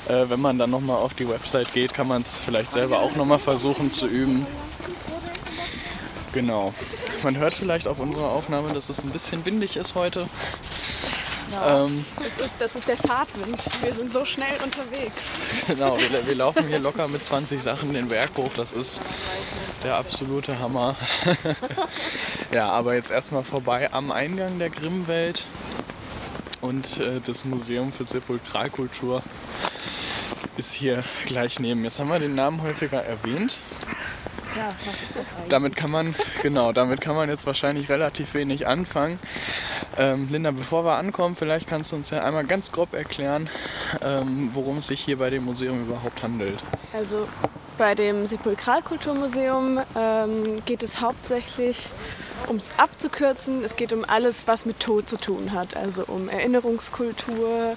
[0.07, 3.15] Äh, wenn man dann nochmal auf die Website geht, kann man es vielleicht selber auch
[3.15, 4.45] nochmal versuchen zu üben.
[6.33, 6.73] Genau.
[7.23, 10.27] Man hört vielleicht auf unserer Aufnahme, dass es ein bisschen windig ist heute.
[11.66, 13.66] Ähm, Das ist, das ist der Fahrtwind.
[13.82, 15.22] Wir sind so schnell unterwegs.
[15.68, 18.52] genau, wir, wir laufen hier locker mit 20 Sachen den Berg hoch.
[18.56, 19.02] Das ist
[19.84, 20.95] der absolute Hammer.
[22.52, 25.45] ja, aber jetzt erstmal vorbei am Eingang der Grimmwelt
[26.62, 29.24] und äh, das Museum für Sepulkralkultur
[30.58, 31.84] ist hier gleich neben.
[31.84, 33.58] Jetzt haben wir den Namen häufiger erwähnt.
[34.56, 35.49] Ja, was ist das eigentlich?
[35.49, 39.20] Damit kann man, genau, damit kann man jetzt wahrscheinlich relativ wenig anfangen.
[39.97, 43.49] Ähm, Linda, bevor wir ankommen, vielleicht kannst du uns ja einmal ganz grob erklären,
[44.02, 46.62] ähm, worum es sich hier bei dem Museum überhaupt handelt.
[46.93, 47.28] Also
[47.78, 51.89] bei dem Sepulkralkulturmuseum ähm, geht es hauptsächlich,
[52.47, 55.78] um es abzukürzen, es geht um alles, was mit Tod zu tun hat.
[55.78, 57.76] Also um Erinnerungskultur,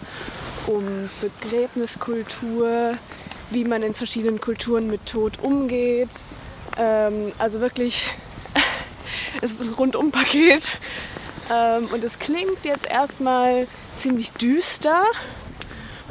[0.67, 2.95] um Begräbniskultur,
[3.51, 6.11] wie man in verschiedenen Kulturen mit Tod umgeht.
[6.79, 8.11] Ähm, also wirklich
[9.43, 10.73] es ist ein Rundumpaket.
[11.53, 13.67] Ähm, und es klingt jetzt erstmal
[13.99, 15.05] ziemlich düster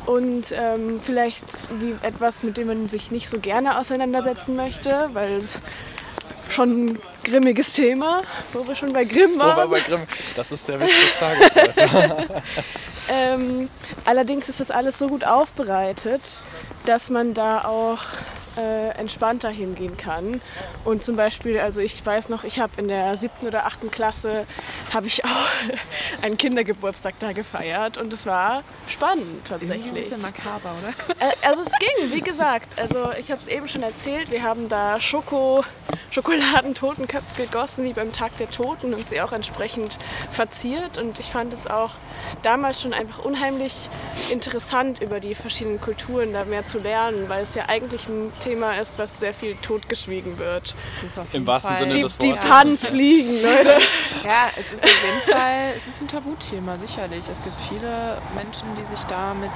[0.05, 1.45] und ähm, vielleicht
[1.79, 5.59] wie etwas, mit dem man sich nicht so gerne auseinandersetzen möchte, weil es
[6.49, 9.57] schon ein grimmiges Thema, wo wir schon bei Grimm waren.
[9.57, 10.01] Wo wir bei Grimm,
[10.35, 11.91] das ist der Witz des Tages
[13.09, 13.69] ähm,
[14.05, 16.43] allerdings ist das alles so gut aufbereitet,
[16.85, 18.01] dass man da auch
[18.57, 20.41] äh, entspannter hingehen kann.
[20.85, 24.45] Und zum Beispiel, also ich weiß noch, ich habe in der siebten oder achten Klasse
[24.93, 25.29] habe ich auch
[26.21, 29.87] einen Kindergeburtstag da gefeiert und es war spannend tatsächlich.
[29.87, 30.89] Ein bisschen makaber, oder?
[31.19, 32.79] Äh, also es ging, wie gesagt.
[32.79, 35.63] Also ich habe es eben schon erzählt, wir haben da Schoko,
[36.11, 39.97] Schokoladentotenköpfe gegossen, wie beim Tag der Toten und sie auch entsprechend
[40.31, 40.97] verziert.
[40.97, 41.91] Und ich fand es auch
[42.41, 43.89] damals schon einfach unheimlich
[44.31, 48.73] interessant, über die verschiedenen Kulturen da mehr zu lernen, weil es ja eigentlich ein Thema
[48.73, 50.75] ist, was sehr viel totgeschwiegen wird.
[51.31, 51.79] Im wahrsten Fall.
[51.79, 52.17] Sinne des Wortes.
[52.17, 53.69] Die Pans fliegen, Leute.
[54.23, 57.27] ja, es ist auf jeden Fall, es ist ein Tabuthema, sicherlich.
[57.29, 59.51] Es gibt viele Menschen, die sich da mit,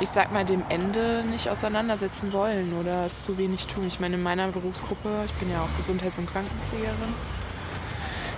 [0.00, 3.86] ich sag mal, dem Ende nicht auseinandersetzen wollen oder es zu wenig tun.
[3.86, 7.14] Ich meine, in meiner Berufsgruppe, ich bin ja auch Gesundheits- und Krankenpflegerin,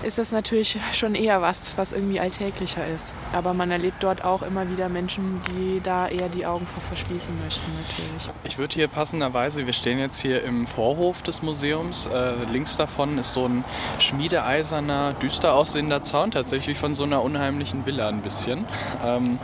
[0.03, 3.14] ist das natürlich schon eher was, was irgendwie alltäglicher ist.
[3.32, 7.34] Aber man erlebt dort auch immer wieder Menschen, die da eher die Augen vor verschließen
[7.42, 8.30] möchten, natürlich.
[8.44, 12.07] Ich würde hier passenderweise, wir stehen jetzt hier im Vorhof des Museums.
[12.07, 13.64] Äh, links davon ist so ein
[13.98, 18.64] schmiedeeiserner, düster aussehender Zaun, tatsächlich von so einer unheimlichen Villa ein bisschen.
[19.05, 19.38] Ähm,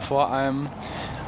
[0.00, 0.68] vor einem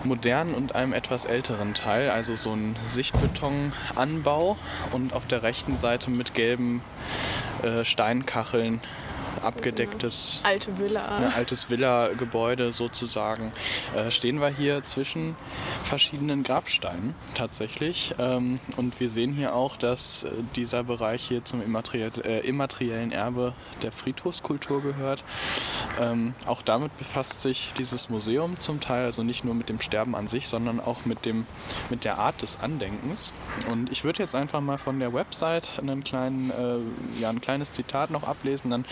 [0.04, 4.56] modernen und einem etwas älteren Teil, also so ein Sichtbetonanbau
[4.92, 6.82] und auf der rechten Seite mit gelben
[7.62, 8.80] äh, Steinkacheln
[9.42, 11.16] abgedecktes alte Villa.
[11.16, 13.52] Ein altes Villa-Gebäude sozusagen.
[13.94, 15.36] Äh, stehen wir hier zwischen
[15.84, 18.14] verschiedenen Grabsteinen tatsächlich.
[18.18, 23.12] Ähm, und wir sehen hier auch, dass äh, dieser Bereich hier zum immateriell, äh, immateriellen
[23.12, 25.24] Erbe der Friedhofskultur gehört.
[26.00, 30.14] Ähm, auch damit befasst sich dieses Museum zum Teil, also nicht nur mit dem Sterben
[30.14, 31.46] an sich, sondern auch mit, dem,
[31.88, 33.32] mit der Art des Andenkens.
[33.70, 37.72] Und ich würde jetzt einfach mal von der Website einen kleinen, äh, ja, ein kleines
[37.72, 38.84] Zitat noch ablesen, dann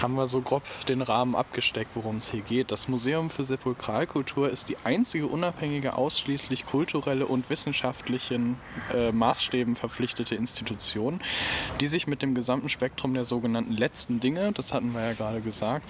[0.00, 2.70] haben wir so grob den Rahmen abgesteckt, worum es hier geht.
[2.70, 8.56] Das Museum für Sepulkralkultur ist die einzige unabhängige, ausschließlich kulturelle und wissenschaftlichen
[8.92, 11.20] äh, Maßstäben verpflichtete Institution,
[11.80, 15.40] die sich mit dem gesamten Spektrum der sogenannten letzten Dinge, das hatten wir ja gerade
[15.40, 15.84] gesagt,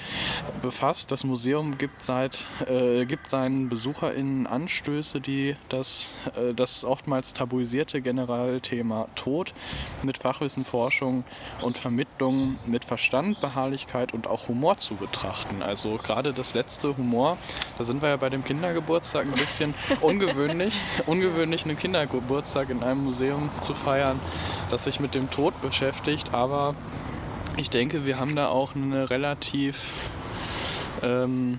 [0.63, 1.11] befasst.
[1.11, 8.01] Das Museum gibt, seit, äh, gibt seinen BesucherInnen Anstöße, die das, äh, das oftmals tabuisierte
[8.01, 9.55] Generalthema Tod
[10.03, 11.25] mit Fachwissen, Forschung
[11.61, 13.43] und Vermittlung mit Verstand,
[13.75, 15.63] Beharrlichkeit und auch Humor zu betrachten.
[15.63, 17.37] Also gerade das letzte Humor,
[17.79, 23.05] da sind wir ja bei dem Kindergeburtstag ein bisschen ungewöhnlich, ungewöhnlich einen Kindergeburtstag in einem
[23.05, 24.21] Museum zu feiern,
[24.71, 26.75] das sich mit dem Tod beschäftigt, aber
[27.57, 29.93] ich denke, wir haben da auch eine relativ
[31.03, 31.59] ähm,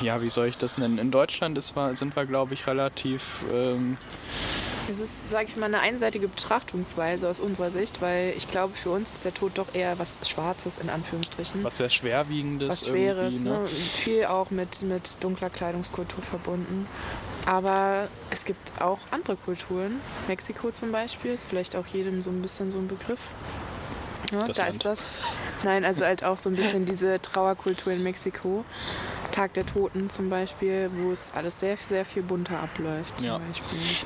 [0.00, 0.98] ja, wie soll ich das nennen?
[0.98, 3.96] In Deutschland ist, sind wir, glaube ich, relativ ähm,
[4.88, 8.90] das ist, sage ich mal, eine einseitige Betrachtungsweise aus unserer Sicht, weil ich glaube, für
[8.90, 11.64] uns ist der Tod doch eher was Schwarzes in Anführungsstrichen.
[11.64, 12.68] Was sehr Schwerwiegendes.
[12.68, 13.50] Was Schweres, ne?
[13.50, 13.66] Ne?
[13.66, 16.86] viel auch mit, mit dunkler Kleidungskultur verbunden.
[17.46, 20.00] Aber es gibt auch andere Kulturen.
[20.28, 23.20] Mexiko zum Beispiel ist vielleicht auch jedem so ein bisschen so ein Begriff.
[24.30, 24.70] Ja, da Land.
[24.70, 25.18] ist das.
[25.64, 28.64] Nein, also halt auch so ein bisschen diese Trauerkultur in Mexiko.
[29.32, 33.22] Tag der Toten zum Beispiel, wo es alles sehr, sehr viel bunter abläuft.
[33.22, 33.40] ja.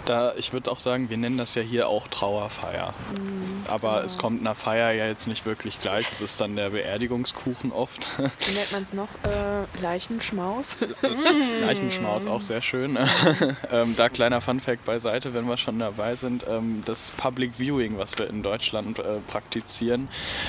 [0.07, 2.95] Da, ich würde auch sagen, wir nennen das ja hier auch Trauerfeier.
[3.19, 4.05] Mhm, Aber genau.
[4.05, 6.07] es kommt einer Feier ja jetzt nicht wirklich gleich.
[6.13, 8.17] Es ist dann der Beerdigungskuchen oft.
[8.19, 9.09] Wie nennt man es noch?
[9.25, 10.77] Äh, Leichenschmaus.
[11.61, 12.97] Leichenschmaus, auch sehr schön.
[13.73, 16.47] ähm, da kleiner Funfact beiseite, wenn wir schon dabei sind.
[16.49, 20.06] Ähm, das Public Viewing, was wir in Deutschland äh, praktizieren,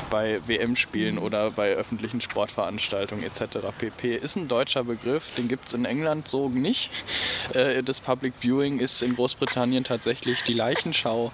[0.10, 3.58] bei WM-Spielen oder bei öffentlichen Sportveranstaltungen etc.
[3.78, 4.16] pp.
[4.16, 6.92] ist ein deutscher Begriff, den gibt es in England so nicht.
[7.54, 11.32] Äh, das Public Viewing ist in Großbritannien tatsächlich die Leichenschau.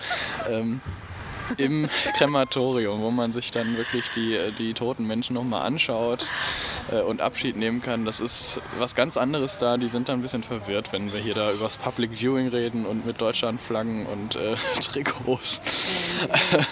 [1.57, 6.25] Im Krematorium, wo man sich dann wirklich die, die toten Menschen nochmal anschaut
[6.91, 8.05] äh, und Abschied nehmen kann.
[8.05, 9.77] Das ist was ganz anderes da.
[9.77, 12.85] Die sind dann ein bisschen verwirrt, wenn wir hier da über das Public Viewing reden
[12.85, 15.61] und mit Deutschlandflaggen und äh, Trikots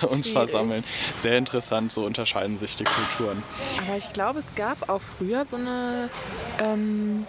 [0.07, 0.83] uns versammeln.
[1.15, 3.43] Sehr interessant, so unterscheiden sich die Kulturen.
[3.87, 6.09] Aber ich glaube, es gab auch früher so eine
[6.59, 7.25] ähm,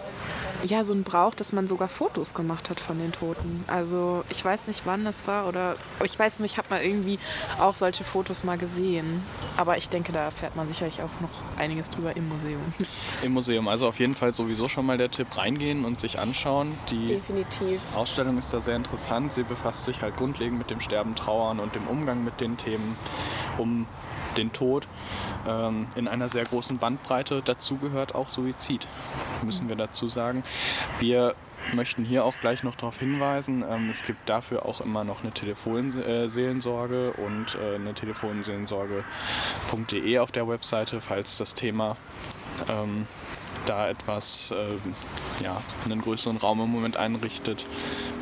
[0.65, 3.63] ja, so ein Brauch, dass man sogar Fotos gemacht hat von den Toten.
[3.67, 7.19] Also ich weiß nicht, wann das war oder ich weiß nicht, ich habe mal irgendwie
[7.59, 9.21] auch solche Fotos mal gesehen.
[9.57, 12.61] Aber ich denke, da erfährt man sicherlich auch noch einiges drüber im Museum.
[13.21, 16.77] Im Museum, also auf jeden Fall sowieso schon mal der Tipp reingehen und sich anschauen.
[16.89, 17.81] Die Definitiv.
[17.95, 19.33] Ausstellung ist da sehr interessant.
[19.33, 22.97] Sie befasst sich halt grundlegend mit dem Sterben, Trauern und dem Umgang mit den Themen,
[23.57, 23.85] um
[24.37, 24.87] den Tod
[25.47, 27.41] ähm, in einer sehr großen Bandbreite.
[27.43, 28.87] Dazu gehört auch Suizid,
[29.43, 30.43] müssen wir dazu sagen.
[30.99, 31.33] Wir
[31.73, 35.31] möchten hier auch gleich noch darauf hinweisen, ähm, es gibt dafür auch immer noch eine
[35.31, 41.95] Telefonseelensorge und äh, eine Telefonseelensorge.de auf der Webseite, falls das Thema
[42.67, 43.07] ähm,
[43.65, 47.65] da etwas, äh, ja, einen größeren Raum im Moment einrichtet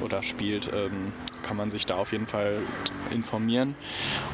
[0.01, 2.59] oder spielt, ähm, kann man sich da auf jeden Fall
[3.11, 3.75] informieren.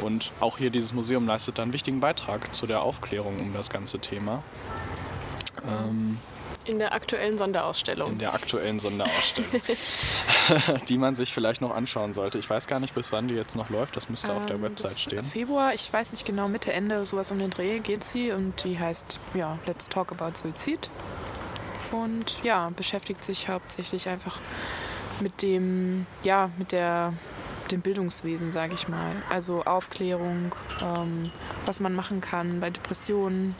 [0.01, 3.69] Und auch hier dieses Museum leistet da einen wichtigen Beitrag zu der Aufklärung um das
[3.69, 4.43] ganze Thema.
[5.65, 6.17] Ähm,
[6.67, 8.11] in der aktuellen Sonderausstellung.
[8.11, 9.49] In der aktuellen Sonderausstellung,
[10.89, 12.37] die man sich vielleicht noch anschauen sollte.
[12.37, 13.95] Ich weiß gar nicht, bis wann die jetzt noch läuft.
[13.95, 15.25] Das müsste ähm, auf der ähm, Website stehen.
[15.25, 18.77] Februar, ich weiß nicht genau, Mitte, Ende, sowas um den Dreh geht sie und die
[18.77, 20.89] heißt, ja, Let's Talk About Suicide.
[21.91, 24.41] Und ja, beschäftigt sich hauptsächlich einfach
[25.21, 27.13] mit dem, ja, mit der
[27.71, 29.15] dem Bildungswesen, sage ich mal.
[29.29, 31.31] Also Aufklärung, ähm,
[31.65, 33.55] was man machen kann bei Depressionen,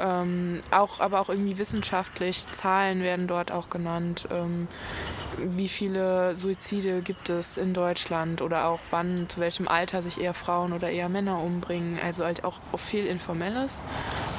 [0.00, 2.46] ähm, auch, aber auch irgendwie wissenschaftlich.
[2.52, 4.28] Zahlen werden dort auch genannt.
[4.30, 4.68] Ähm,
[5.38, 10.34] wie viele Suizide gibt es in Deutschland oder auch wann, zu welchem Alter sich eher
[10.34, 11.98] Frauen oder eher Männer umbringen.
[12.04, 13.82] Also halt auch, viel Informelles.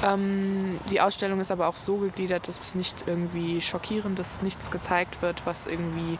[0.04, 4.70] Ähm, die Ausstellung ist aber auch so gegliedert, dass es nicht irgendwie schockierend ist, nichts
[4.70, 6.18] gezeigt wird, was irgendwie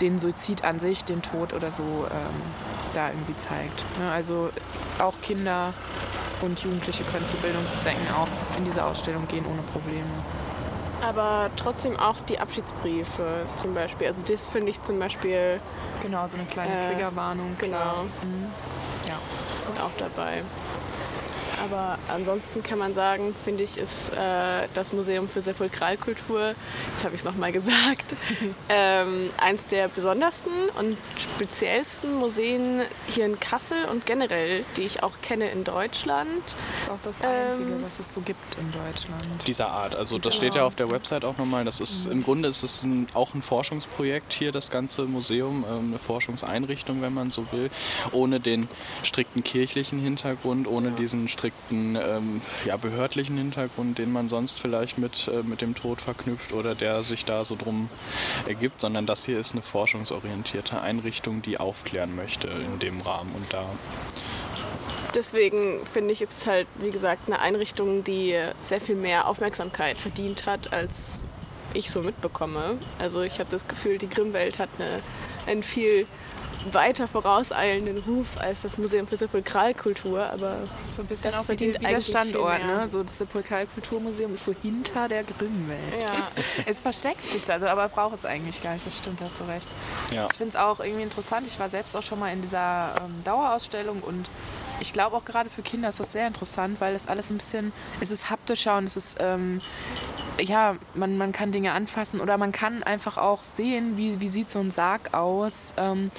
[0.00, 2.27] den Suizid an sich, den Tod oder so ähm,
[2.94, 3.84] da irgendwie zeigt.
[3.98, 4.10] Ne?
[4.10, 4.50] Also
[4.98, 5.74] auch Kinder
[6.40, 10.06] und Jugendliche können zu Bildungszwecken auch in diese Ausstellung gehen ohne Probleme.
[11.00, 14.08] Aber trotzdem auch die Abschiedsbriefe zum Beispiel.
[14.08, 15.60] Also das finde ich zum Beispiel.
[16.02, 17.56] Genau, so eine kleine äh, Triggerwarnung.
[17.58, 18.02] Genau.
[18.22, 18.50] Mhm.
[19.06, 19.18] Ja.
[19.56, 20.42] Sind auch dabei.
[21.62, 26.54] Aber ansonsten kann man sagen, finde ich, ist äh, das Museum für Sepulkralkultur,
[26.94, 28.14] jetzt habe ich es nochmal gesagt,
[28.68, 35.20] ähm, eins der besondersten und speziellsten Museen hier in Kassel und generell, die ich auch
[35.20, 36.28] kenne in Deutschland.
[36.44, 39.24] Das ist auch das Einzige, ähm, was es so gibt in Deutschland.
[39.46, 39.96] Dieser Art.
[39.96, 41.64] Also Dieser das steht ja auf der Website auch nochmal.
[41.64, 42.12] Das ist mhm.
[42.12, 47.02] im Grunde ist es ein, auch ein Forschungsprojekt hier, das ganze Museum, ähm, eine Forschungseinrichtung,
[47.02, 47.70] wenn man so will,
[48.12, 48.68] ohne den
[49.02, 50.94] strikten kirchlichen Hintergrund, ohne ja.
[50.94, 55.74] diesen strikten strikten ähm, ja, behördlichen Hintergrund, den man sonst vielleicht mit, äh, mit dem
[55.74, 57.88] Tod verknüpft oder der sich da so drum
[58.46, 63.52] ergibt, sondern das hier ist eine forschungsorientierte Einrichtung, die aufklären möchte in dem Rahmen und
[63.52, 63.64] da.
[65.14, 69.96] Deswegen finde ich, ist es halt, wie gesagt, eine Einrichtung, die sehr viel mehr Aufmerksamkeit
[69.96, 71.18] verdient hat, als
[71.72, 72.78] ich so mitbekomme.
[72.98, 75.00] Also ich habe das Gefühl, die Grimmwelt hat eine,
[75.46, 76.06] einen viel
[76.72, 80.56] weiter vorauseilenden Ruf als das Museum für Sepulkralkultur, aber
[80.92, 82.64] so ein bisschen auch verdient wie der Standort.
[82.64, 82.88] Ne?
[82.88, 86.02] So das Sepulkralkulturmuseum ist so hinter der Grimmwelt.
[86.02, 86.28] Ja.
[86.66, 88.86] es versteckt sich da, also, aber braucht es eigentlich gar nicht.
[88.86, 89.68] Das stimmt, hast du recht.
[90.12, 90.26] Ja.
[90.30, 91.46] Ich finde es auch irgendwie interessant.
[91.46, 94.30] Ich war selbst auch schon mal in dieser ähm, Dauerausstellung und
[94.80, 97.72] ich glaube auch gerade für Kinder ist das sehr interessant, weil es alles ein bisschen,
[98.00, 99.60] es ist haptischer und es ist ähm,
[100.40, 104.50] ja, man, man kann Dinge anfassen oder man kann einfach auch sehen, wie, wie sieht
[104.50, 105.74] so ein Sarg aus.
[105.76, 106.10] Ähm,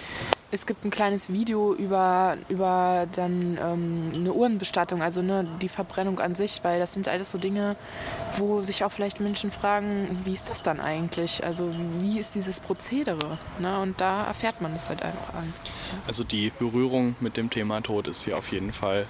[0.51, 6.19] es gibt ein kleines Video über, über dann ähm, eine Uhrenbestattung, also ne, die Verbrennung
[6.19, 7.75] an sich, weil das sind alles so Dinge,
[8.37, 11.43] wo sich auch vielleicht Menschen fragen, wie ist das dann eigentlich?
[11.43, 13.37] Also wie ist dieses Prozedere?
[13.59, 13.79] Ne?
[13.79, 15.53] Und da erfährt man es halt einfach an.
[16.07, 19.05] Also die Berührung mit dem Thema Tod ist hier auf jeden Fall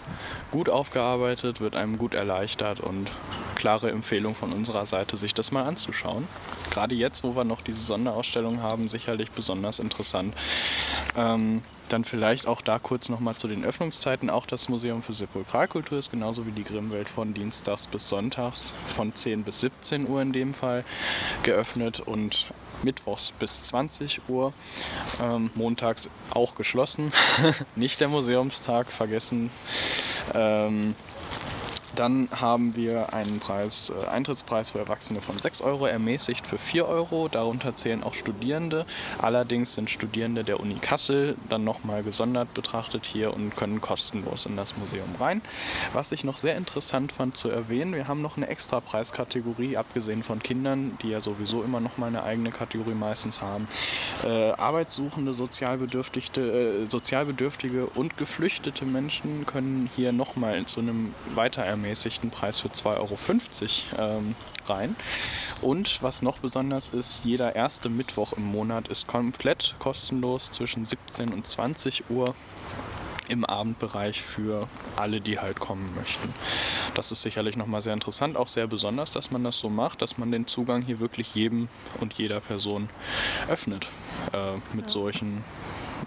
[0.51, 3.11] gut aufgearbeitet, wird einem gut erleichtert und
[3.55, 6.27] klare Empfehlung von unserer Seite, sich das mal anzuschauen.
[6.69, 10.33] Gerade jetzt, wo wir noch diese Sonderausstellung haben, sicherlich besonders interessant.
[11.17, 11.28] Ähm,
[11.89, 14.29] dann vielleicht auch da kurz nochmal zu den Öffnungszeiten.
[14.29, 19.13] Auch das Museum für Sepulkralkultur ist genauso wie die Grimmwelt von Dienstags bis Sonntags von
[19.13, 20.83] 10 bis 17 Uhr in dem Fall
[21.43, 22.47] geöffnet und
[22.83, 24.53] Mittwochs bis 20 Uhr.
[25.21, 27.11] Ähm, montags auch geschlossen.
[27.75, 29.51] Nicht der Museumstag, vergessen.
[30.33, 30.95] Ähm,
[31.99, 36.87] dann haben wir einen Preis, äh, Eintrittspreis für Erwachsene von 6 Euro, ermäßigt für 4
[36.87, 37.27] Euro.
[37.27, 38.85] Darunter zählen auch Studierende.
[39.17, 44.55] Allerdings sind Studierende der Uni Kassel dann nochmal gesondert betrachtet hier und können kostenlos in
[44.55, 45.41] das Museum rein.
[45.91, 50.23] Was ich noch sehr interessant fand zu erwähnen, wir haben noch eine extra Preiskategorie, abgesehen
[50.23, 53.67] von Kindern, die ja sowieso immer nochmal eine eigene Kategorie meistens haben.
[54.23, 62.29] Äh, Arbeitssuchende, Sozialbedürftige, äh, Sozialbedürftige und geflüchtete Menschen können hier nochmal zu einem weiter ermäßigten
[62.29, 63.17] Preis für 2,50 Euro
[63.97, 64.35] ähm,
[64.67, 64.95] rein.
[65.61, 71.33] Und was noch besonders ist, jeder erste Mittwoch im Monat ist komplett kostenlos zwischen 17
[71.33, 72.35] und 20 Uhr
[73.27, 76.33] im Abendbereich für alle, die halt kommen möchten.
[76.95, 80.17] Das ist sicherlich nochmal sehr interessant, auch sehr besonders, dass man das so macht, dass
[80.17, 81.69] man den Zugang hier wirklich jedem
[81.99, 82.89] und jeder Person
[83.47, 83.87] öffnet
[84.33, 84.89] äh, mit ja.
[84.89, 85.43] solchen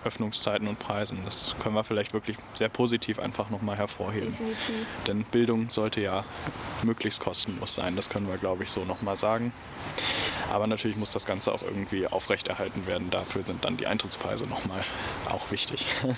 [0.05, 1.23] Öffnungszeiten und Preisen.
[1.25, 4.31] Das können wir vielleicht wirklich sehr positiv einfach nochmal hervorheben.
[4.33, 4.87] Definitiv.
[5.07, 6.25] Denn Bildung sollte ja
[6.83, 7.97] möglichst kostenlos sein.
[7.97, 9.53] Das können wir, glaube ich, so nochmal sagen.
[10.51, 13.11] Aber natürlich muss das Ganze auch irgendwie aufrechterhalten werden.
[13.11, 14.85] Dafür sind dann die Eintrittspreise nochmal
[15.31, 15.87] auch wichtig.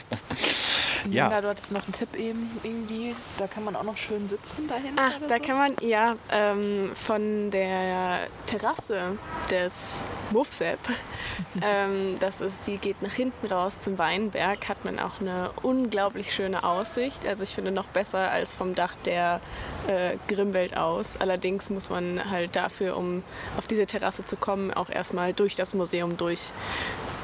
[1.10, 3.14] Ja, ja, dort ist noch ein Tipp eben irgendwie.
[3.38, 5.02] Da kann man auch noch schön sitzen dahinter.
[5.04, 5.42] Ach, oder da so.
[5.42, 9.18] kann man, ja, ähm, von der Terrasse
[9.50, 10.78] des Mufsep,
[11.62, 16.32] ähm, das ist, die geht nach hinten raus zum Weinberg, hat man auch eine unglaublich
[16.32, 17.26] schöne Aussicht.
[17.26, 19.40] Also ich finde noch besser als vom Dach der
[19.86, 21.16] äh, Grimwelt aus.
[21.18, 23.22] Allerdings muss man halt dafür, um
[23.56, 26.50] auf diese Terrasse zu kommen, auch erstmal durch das Museum durch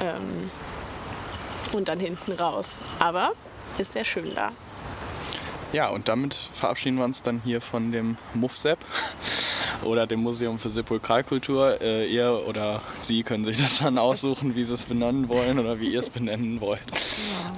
[0.01, 0.49] ähm,
[1.73, 2.81] und dann hinten raus.
[2.99, 3.31] Aber
[3.77, 4.51] ist sehr schön da.
[5.73, 8.77] Ja, und damit verabschieden wir uns dann hier von dem MUFSEP
[9.83, 11.79] oder dem Museum für Sepulkralkultur.
[11.79, 15.79] Äh, ihr oder Sie können sich das dann aussuchen, wie Sie es benennen wollen oder
[15.79, 16.81] wie ihr es benennen wollt.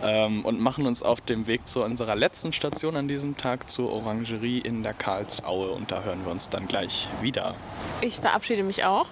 [0.04, 3.92] Ähm, und machen uns auf dem Weg zu unserer letzten Station an diesem Tag zur
[3.92, 5.72] Orangerie in der Karlsaue.
[5.72, 7.56] Und da hören wir uns dann gleich wieder.
[8.02, 9.08] Ich verabschiede mich auch.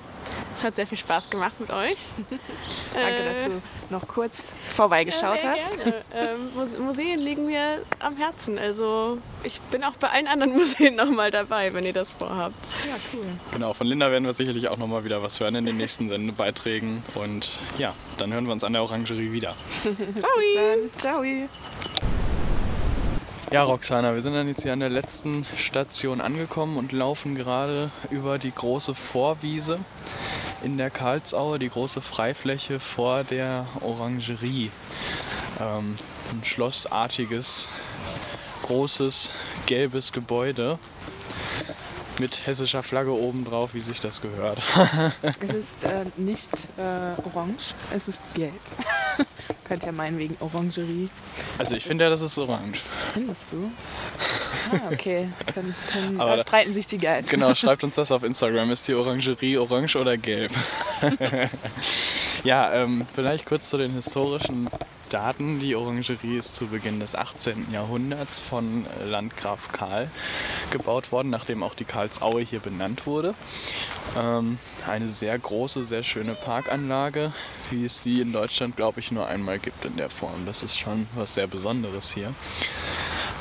[0.58, 1.96] Es hat sehr viel Spaß gemacht mit euch.
[2.94, 5.78] Danke, Äh, dass du noch kurz vorbeigeschaut sehr hast.
[5.78, 6.04] Gerne.
[6.14, 8.60] ähm, Mu- Museen liegen mir am Herzen.
[8.60, 12.54] Also ich bin auch bei allen anderen Museen nochmal dabei, wenn ihr das vorhabt.
[12.88, 13.26] Ja, cool.
[13.54, 17.04] Genau, von Linda werden wir sicherlich auch nochmal wieder was hören in den nächsten Sendebeiträgen.
[17.16, 17.50] Und
[17.80, 19.56] ja, dann hören wir uns an der Orangerie wieder.
[20.98, 21.24] Ciao.
[21.24, 21.24] Ciao.
[23.52, 27.92] Ja, Roxana, wir sind dann jetzt hier an der letzten Station angekommen und laufen gerade
[28.10, 29.80] über die große Vorwiese
[30.64, 34.72] in der Karlsaue, die große Freifläche vor der Orangerie.
[35.60, 35.98] Ähm,
[36.32, 37.68] ein schlossartiges,
[38.64, 39.34] großes,
[39.66, 40.80] gelbes Gebäude
[42.20, 44.60] mit hessischer Flagge oben drauf, wie sich das gehört.
[45.40, 46.82] Es ist äh, nicht äh,
[47.34, 48.54] orange, es ist gelb.
[49.68, 51.10] Könnt ja meinen wegen Orangerie.
[51.58, 52.82] Also ich finde ja, das ist orange.
[53.14, 53.72] Findest du?
[54.72, 55.30] Ah, okay.
[56.18, 57.32] Aber da da- streiten sich die Geister.
[57.32, 58.72] Genau, schreibt uns das auf Instagram.
[58.72, 60.52] Ist die Orangerie orange oder gelb?
[62.44, 64.70] ja, ähm, vielleicht kurz zu den historischen
[65.12, 65.60] Daten.
[65.60, 67.68] Die Orangerie ist zu Beginn des 18.
[67.72, 70.10] Jahrhunderts von Landgraf Karl
[70.72, 73.36] gebaut worden, nachdem auch die Karlsaue hier benannt wurde.
[74.18, 74.58] Ähm,
[74.88, 77.34] eine sehr große, sehr schöne Parkanlage,
[77.70, 80.46] wie es sie in Deutschland, glaube ich, nur einmal gibt in der Form.
[80.46, 82.34] Das ist schon was sehr Besonderes hier.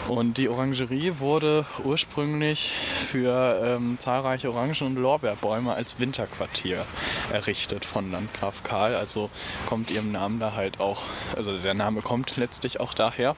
[0.09, 6.85] Und die Orangerie wurde ursprünglich für ähm, zahlreiche Orangen- und Lorbeerbäume als Winterquartier
[7.33, 8.97] errichtet von Landgraf Karl.
[8.97, 9.31] Also
[9.67, 11.03] kommt ihrem Namen da halt auch,
[11.37, 13.37] also der Name kommt letztlich auch daher.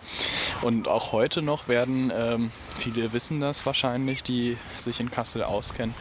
[0.62, 5.94] Und auch heute noch werden, ähm, viele wissen das wahrscheinlich, die sich in Kassel auskennen,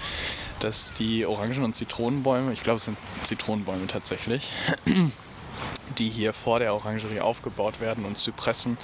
[0.59, 4.49] dass die Orangen- und Zitronenbäume, ich glaube es sind Zitronenbäume tatsächlich,
[5.97, 8.78] die hier vor der Orangerie aufgebaut werden und Zypressen,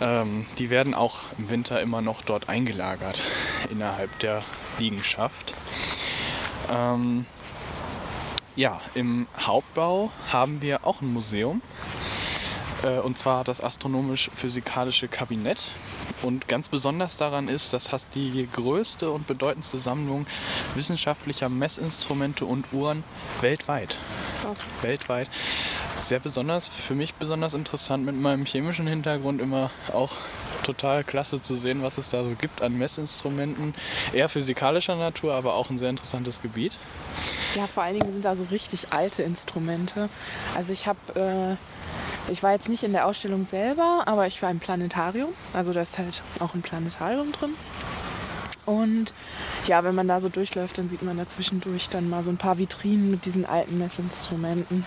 [0.00, 3.22] ähm, die werden auch im Winter immer noch dort eingelagert
[3.70, 4.42] innerhalb der
[4.78, 5.54] Liegenschaft.
[6.70, 7.26] Ähm,
[8.54, 11.62] ja, im Hauptbau haben wir auch ein Museum.
[12.82, 15.70] Äh, und zwar das Astronomisch-Physikalische Kabinett.
[16.22, 20.26] Und ganz besonders daran ist, das hat die größte und bedeutendste Sammlung
[20.74, 23.02] wissenschaftlicher Messinstrumente und Uhren
[23.40, 23.98] weltweit.
[24.82, 25.28] Weltweit.
[25.98, 30.12] Sehr besonders, für mich besonders interessant mit meinem chemischen Hintergrund immer auch
[30.62, 33.74] total klasse zu sehen, was es da so gibt an Messinstrumenten.
[34.12, 36.72] Eher physikalischer Natur, aber auch ein sehr interessantes Gebiet.
[37.54, 40.08] Ja, vor allen Dingen sind da so richtig alte Instrumente.
[40.54, 41.56] Also ich habe, äh,
[42.28, 45.30] ich war jetzt nicht in der Ausstellung selber, aber ich war im Planetarium.
[45.52, 47.54] Also da ist halt auch ein Planetarium drin.
[48.64, 49.12] Und
[49.66, 52.36] ja, wenn man da so durchläuft, dann sieht man da zwischendurch dann mal so ein
[52.36, 54.84] paar Vitrinen mit diesen alten Messinstrumenten.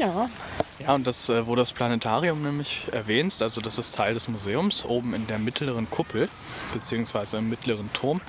[0.00, 0.30] Ja,
[0.78, 4.86] Ja, und das, äh, wo das Planetarium nämlich erwähnst, also das ist Teil des Museums,
[4.86, 6.30] oben in der mittleren Kuppel,
[6.72, 8.22] beziehungsweise im mittleren Turm,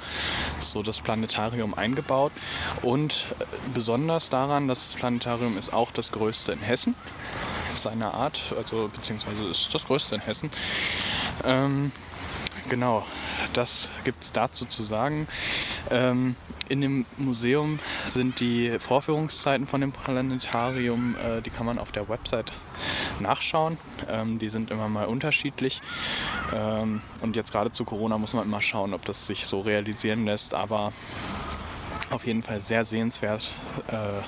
[0.60, 2.34] so das Planetarium eingebaut.
[2.82, 6.94] Und äh, besonders daran, das Planetarium ist auch das größte in Hessen,
[7.74, 10.52] seiner Art, also beziehungsweise ist das größte in Hessen.
[11.46, 11.94] Ähm,
[12.68, 13.06] genau,
[13.54, 15.26] das gibt es dazu zu sagen.
[15.90, 16.36] Ähm,
[16.72, 22.08] in dem Museum sind die Vorführungszeiten von dem Planetarium, äh, die kann man auf der
[22.08, 22.54] Website
[23.20, 23.78] nachschauen.
[24.10, 25.82] Ähm, die sind immer mal unterschiedlich.
[26.56, 30.26] Ähm, und jetzt gerade zu Corona muss man immer schauen, ob das sich so realisieren
[30.26, 30.54] lässt.
[30.56, 30.94] Aber
[32.10, 33.54] auf jeden Fall sehr sehenswert,
[33.88, 34.22] äh,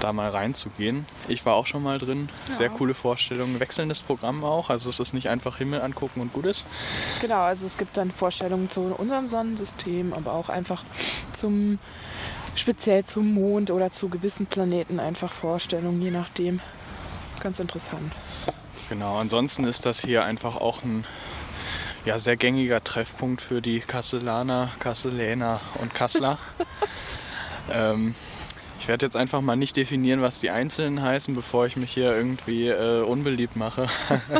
[0.00, 1.06] da mal reinzugehen.
[1.28, 2.28] Ich war auch schon mal drin.
[2.48, 3.58] Sehr coole Vorstellung.
[3.60, 4.70] Wechselndes Programm auch.
[4.70, 6.66] Also es ist nicht einfach Himmel angucken und gut ist.
[7.20, 7.42] genau.
[7.42, 10.84] Also es gibt dann Vorstellungen zu unserem Sonnensystem, aber auch einfach
[11.32, 11.78] zum,
[12.54, 16.60] speziell zum Mond oder zu gewissen Planeten einfach Vorstellungen, je nachdem.
[17.40, 18.12] ganz interessant.
[18.88, 21.04] Genau, ansonsten ist das hier einfach auch ein
[22.04, 26.38] ja, sehr gängiger Treffpunkt für die Kasselaner, Kasseläner und Kassler.
[27.70, 28.14] ähm,
[28.88, 32.16] ich werde jetzt einfach mal nicht definieren, was die Einzelnen heißen, bevor ich mich hier
[32.16, 33.86] irgendwie äh, unbeliebt mache.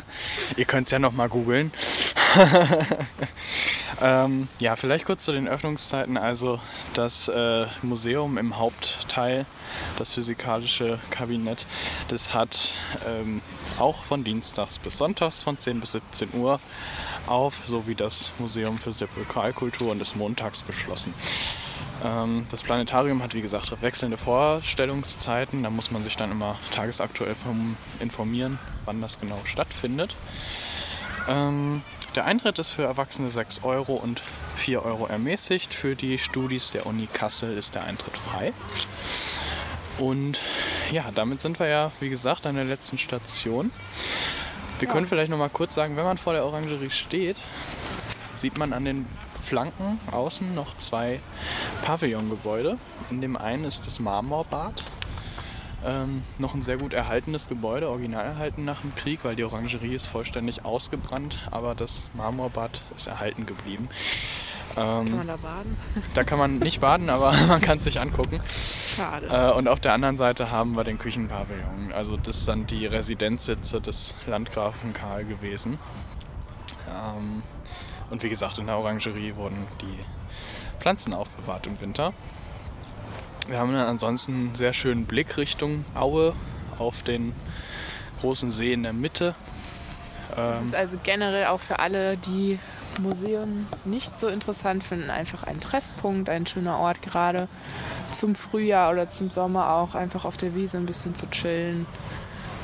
[0.56, 1.70] Ihr könnt es ja noch mal googeln.
[4.00, 6.16] ähm, ja, vielleicht kurz zu den Öffnungszeiten.
[6.16, 6.60] Also
[6.94, 9.44] das äh, Museum im Hauptteil,
[9.98, 11.66] das physikalische Kabinett,
[12.08, 12.72] das hat
[13.06, 13.42] ähm,
[13.78, 16.58] auch von Dienstags bis Sonntags von 10 bis 17 Uhr
[17.26, 21.12] auf, sowie das Museum für Sepulkralkultur und ist montags geschlossen.
[22.04, 25.62] Ähm, das Planetarium hat wie gesagt wechselnde Vorstellungszeiten.
[25.62, 27.34] Da muss man sich dann immer tagesaktuell
[28.00, 30.14] informieren, wann das genau stattfindet.
[31.28, 31.82] Ähm,
[32.14, 34.22] der Eintritt ist für Erwachsene 6 Euro und
[34.56, 35.74] 4 Euro ermäßigt.
[35.74, 38.52] Für die Studis der Uni Kassel ist der Eintritt frei.
[39.98, 40.40] Und
[40.90, 43.72] ja, damit sind wir ja, wie gesagt, an der letzten Station.
[44.78, 44.94] Wir ja.
[44.94, 47.36] können vielleicht noch mal kurz sagen, wenn man vor der Orangerie steht,
[48.34, 49.06] sieht man an den
[49.48, 51.20] Flanken außen noch zwei
[51.82, 52.76] Pavillongebäude.
[53.10, 54.84] In dem einen ist das Marmorbad.
[55.86, 59.94] Ähm, noch ein sehr gut erhaltenes Gebäude, original erhalten nach dem Krieg, weil die Orangerie
[59.94, 63.88] ist vollständig ausgebrannt, aber das Marmorbad ist erhalten geblieben.
[64.76, 65.76] Ähm, kann man da baden?
[66.14, 68.40] Da kann man nicht baden, aber man kann es sich angucken.
[68.50, 69.28] Schade.
[69.28, 71.92] Äh, und auf der anderen Seite haben wir den Küchenpavillon.
[71.94, 75.78] Also das sind die Residenzsitze des Landgrafen Karl gewesen.
[76.88, 77.42] Ähm,
[78.10, 80.04] und wie gesagt, in der Orangerie wurden die
[80.80, 82.12] Pflanzen aufbewahrt im Winter.
[83.48, 86.34] Wir haben dann ansonsten einen sehr schönen Blick Richtung Aue
[86.78, 87.34] auf den
[88.20, 89.34] großen See in der Mitte.
[90.34, 92.58] Das ist ähm, also generell auch für alle, die
[92.98, 97.48] Museen nicht so interessant finden, einfach ein Treffpunkt, ein schöner Ort, gerade
[98.10, 101.86] zum Frühjahr oder zum Sommer auch, einfach auf der Wiese ein bisschen zu chillen,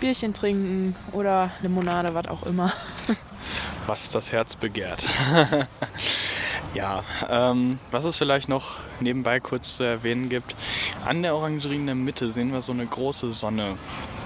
[0.00, 2.72] Bierchen trinken oder Limonade, was auch immer.
[3.86, 5.04] was das Herz begehrt.
[6.74, 10.54] ja, ähm, was es vielleicht noch nebenbei kurz zu erwähnen gibt,
[11.04, 13.76] an der Orangerie in der Mitte sehen wir so eine große Sonne,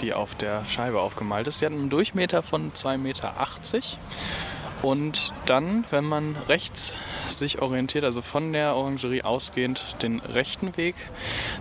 [0.01, 1.59] die auf der Scheibe aufgemalt ist.
[1.59, 3.35] Sie hat einen Durchmesser von 2,80 Meter.
[4.83, 6.95] Und dann, wenn man rechts
[7.27, 10.95] sich orientiert, also von der Orangerie ausgehend den rechten Weg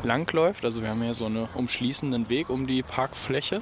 [0.04, 3.62] langläuft, also wir haben hier so einen umschließenden Weg um die Parkfläche.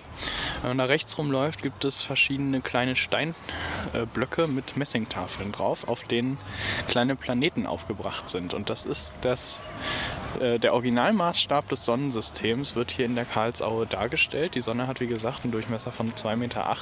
[0.62, 6.38] Wenn man da rechts rumläuft, gibt es verschiedene kleine Steinblöcke mit Messingtafeln drauf, auf denen
[6.90, 8.54] kleine Planeten aufgebracht sind.
[8.54, 9.62] Und das ist das
[10.42, 14.56] äh, der Originalmaßstab des Sonnensystems wird hier in der Karlsaue dargestellt.
[14.56, 16.78] Die Sonne hat wie gesagt einen Durchmesser von 2,80 Meter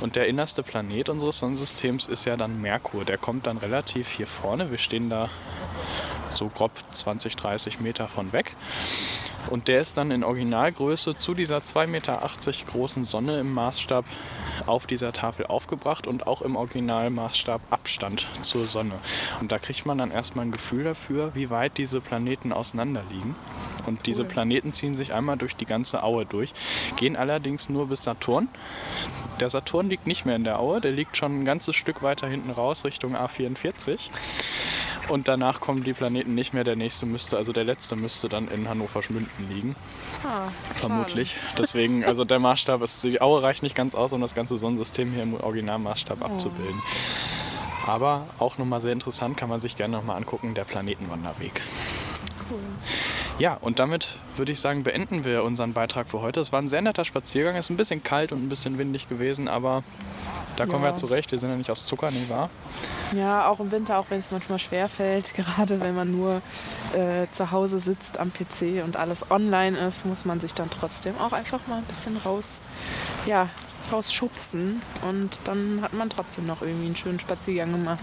[0.00, 1.73] und der innerste Planet unseres Sonnensystems
[2.08, 3.04] ist ja dann Merkur.
[3.04, 4.70] Der kommt dann relativ hier vorne.
[4.70, 5.28] Wir stehen da
[6.30, 8.54] so grob 20, 30 Meter von weg.
[9.50, 12.30] Und der ist dann in Originalgröße zu dieser 2,80 Meter
[12.66, 14.04] großen Sonne im Maßstab
[14.66, 18.94] auf dieser Tafel aufgebracht und auch im Originalmaßstab Abstand zur Sonne.
[19.40, 23.34] Und da kriegt man dann erstmal ein Gefühl dafür, wie weit diese Planeten auseinander liegen.
[23.86, 26.52] Und diese Planeten ziehen sich einmal durch die ganze Aue durch,
[26.96, 28.48] gehen allerdings nur bis Saturn.
[29.40, 32.26] Der Saturn liegt nicht mehr in der Aue, der liegt schon ein ganzes Stück weiter
[32.28, 33.98] hinten raus Richtung A44.
[35.08, 36.64] Und danach kommen die Planeten nicht mehr.
[36.64, 39.76] Der nächste müsste, also der letzte müsste dann in Hannover Schmünden liegen.
[40.24, 41.36] Ah, vermutlich.
[41.58, 45.12] Deswegen, also der Maßstab ist, die Aue reicht nicht ganz aus, um das ganze Sonnensystem
[45.12, 46.24] hier im Originalmaßstab oh.
[46.24, 46.82] abzubilden.
[47.86, 51.60] Aber auch nochmal sehr interessant, kann man sich gerne nochmal angucken, der Planetenwanderweg.
[52.50, 52.58] Cool.
[53.38, 56.40] Ja, und damit würde ich sagen, beenden wir unseren Beitrag für heute.
[56.40, 57.56] Es war ein sehr netter Spaziergang.
[57.56, 59.82] Es ist ein bisschen kalt und ein bisschen windig gewesen, aber
[60.56, 60.90] da kommen ja.
[60.90, 61.30] wir zurecht.
[61.32, 62.50] Wir sind ja nicht aus Zucker, nicht wahr?
[63.14, 66.42] Ja, auch im Winter, auch wenn es manchmal schwer fällt, gerade wenn man nur
[66.92, 71.18] äh, zu Hause sitzt am PC und alles online ist, muss man sich dann trotzdem
[71.18, 72.62] auch einfach mal ein bisschen raus,
[73.26, 73.48] ja,
[73.92, 77.98] rausschubsen und dann hat man trotzdem noch irgendwie einen schönen Spaziergang gemacht.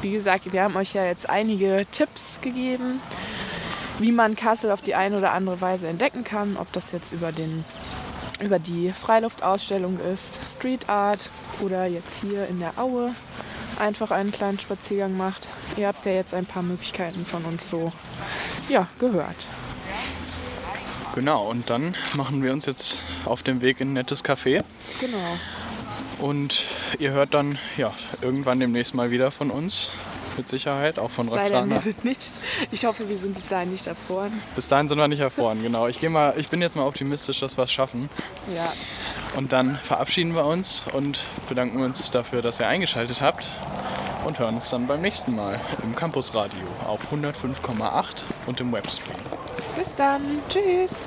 [0.00, 3.00] Wie gesagt, wir haben euch ja jetzt einige Tipps gegeben
[3.98, 7.32] wie man Kassel auf die eine oder andere Weise entdecken kann, ob das jetzt über,
[7.32, 7.64] den,
[8.40, 11.30] über die Freiluftausstellung ist, Street Art
[11.60, 13.14] oder jetzt hier in der Aue
[13.78, 15.48] einfach einen kleinen Spaziergang macht.
[15.76, 17.92] Ihr habt ja jetzt ein paar Möglichkeiten von uns so
[18.68, 19.46] ja, gehört.
[21.14, 24.62] Genau, und dann machen wir uns jetzt auf dem Weg in ein nettes Café.
[25.00, 25.38] Genau.
[26.18, 26.64] Und
[26.98, 29.92] ihr hört dann ja irgendwann demnächst mal wieder von uns
[30.38, 31.68] mit Sicherheit, auch von Roxana.
[31.68, 32.32] Wir sind nicht,
[32.70, 34.32] ich hoffe, wir sind bis dahin nicht erfroren.
[34.54, 35.86] Bis dahin sind wir nicht erfroren, genau.
[35.88, 38.08] Ich, mal, ich bin jetzt mal optimistisch, dass wir es schaffen.
[38.54, 38.72] Ja.
[39.36, 43.46] Und dann verabschieden wir uns und bedanken uns dafür, dass ihr eingeschaltet habt
[44.24, 49.16] und hören uns dann beim nächsten Mal im Campusradio auf 105,8 und im Webstream.
[49.76, 50.22] Bis dann.
[50.48, 51.06] Tschüss.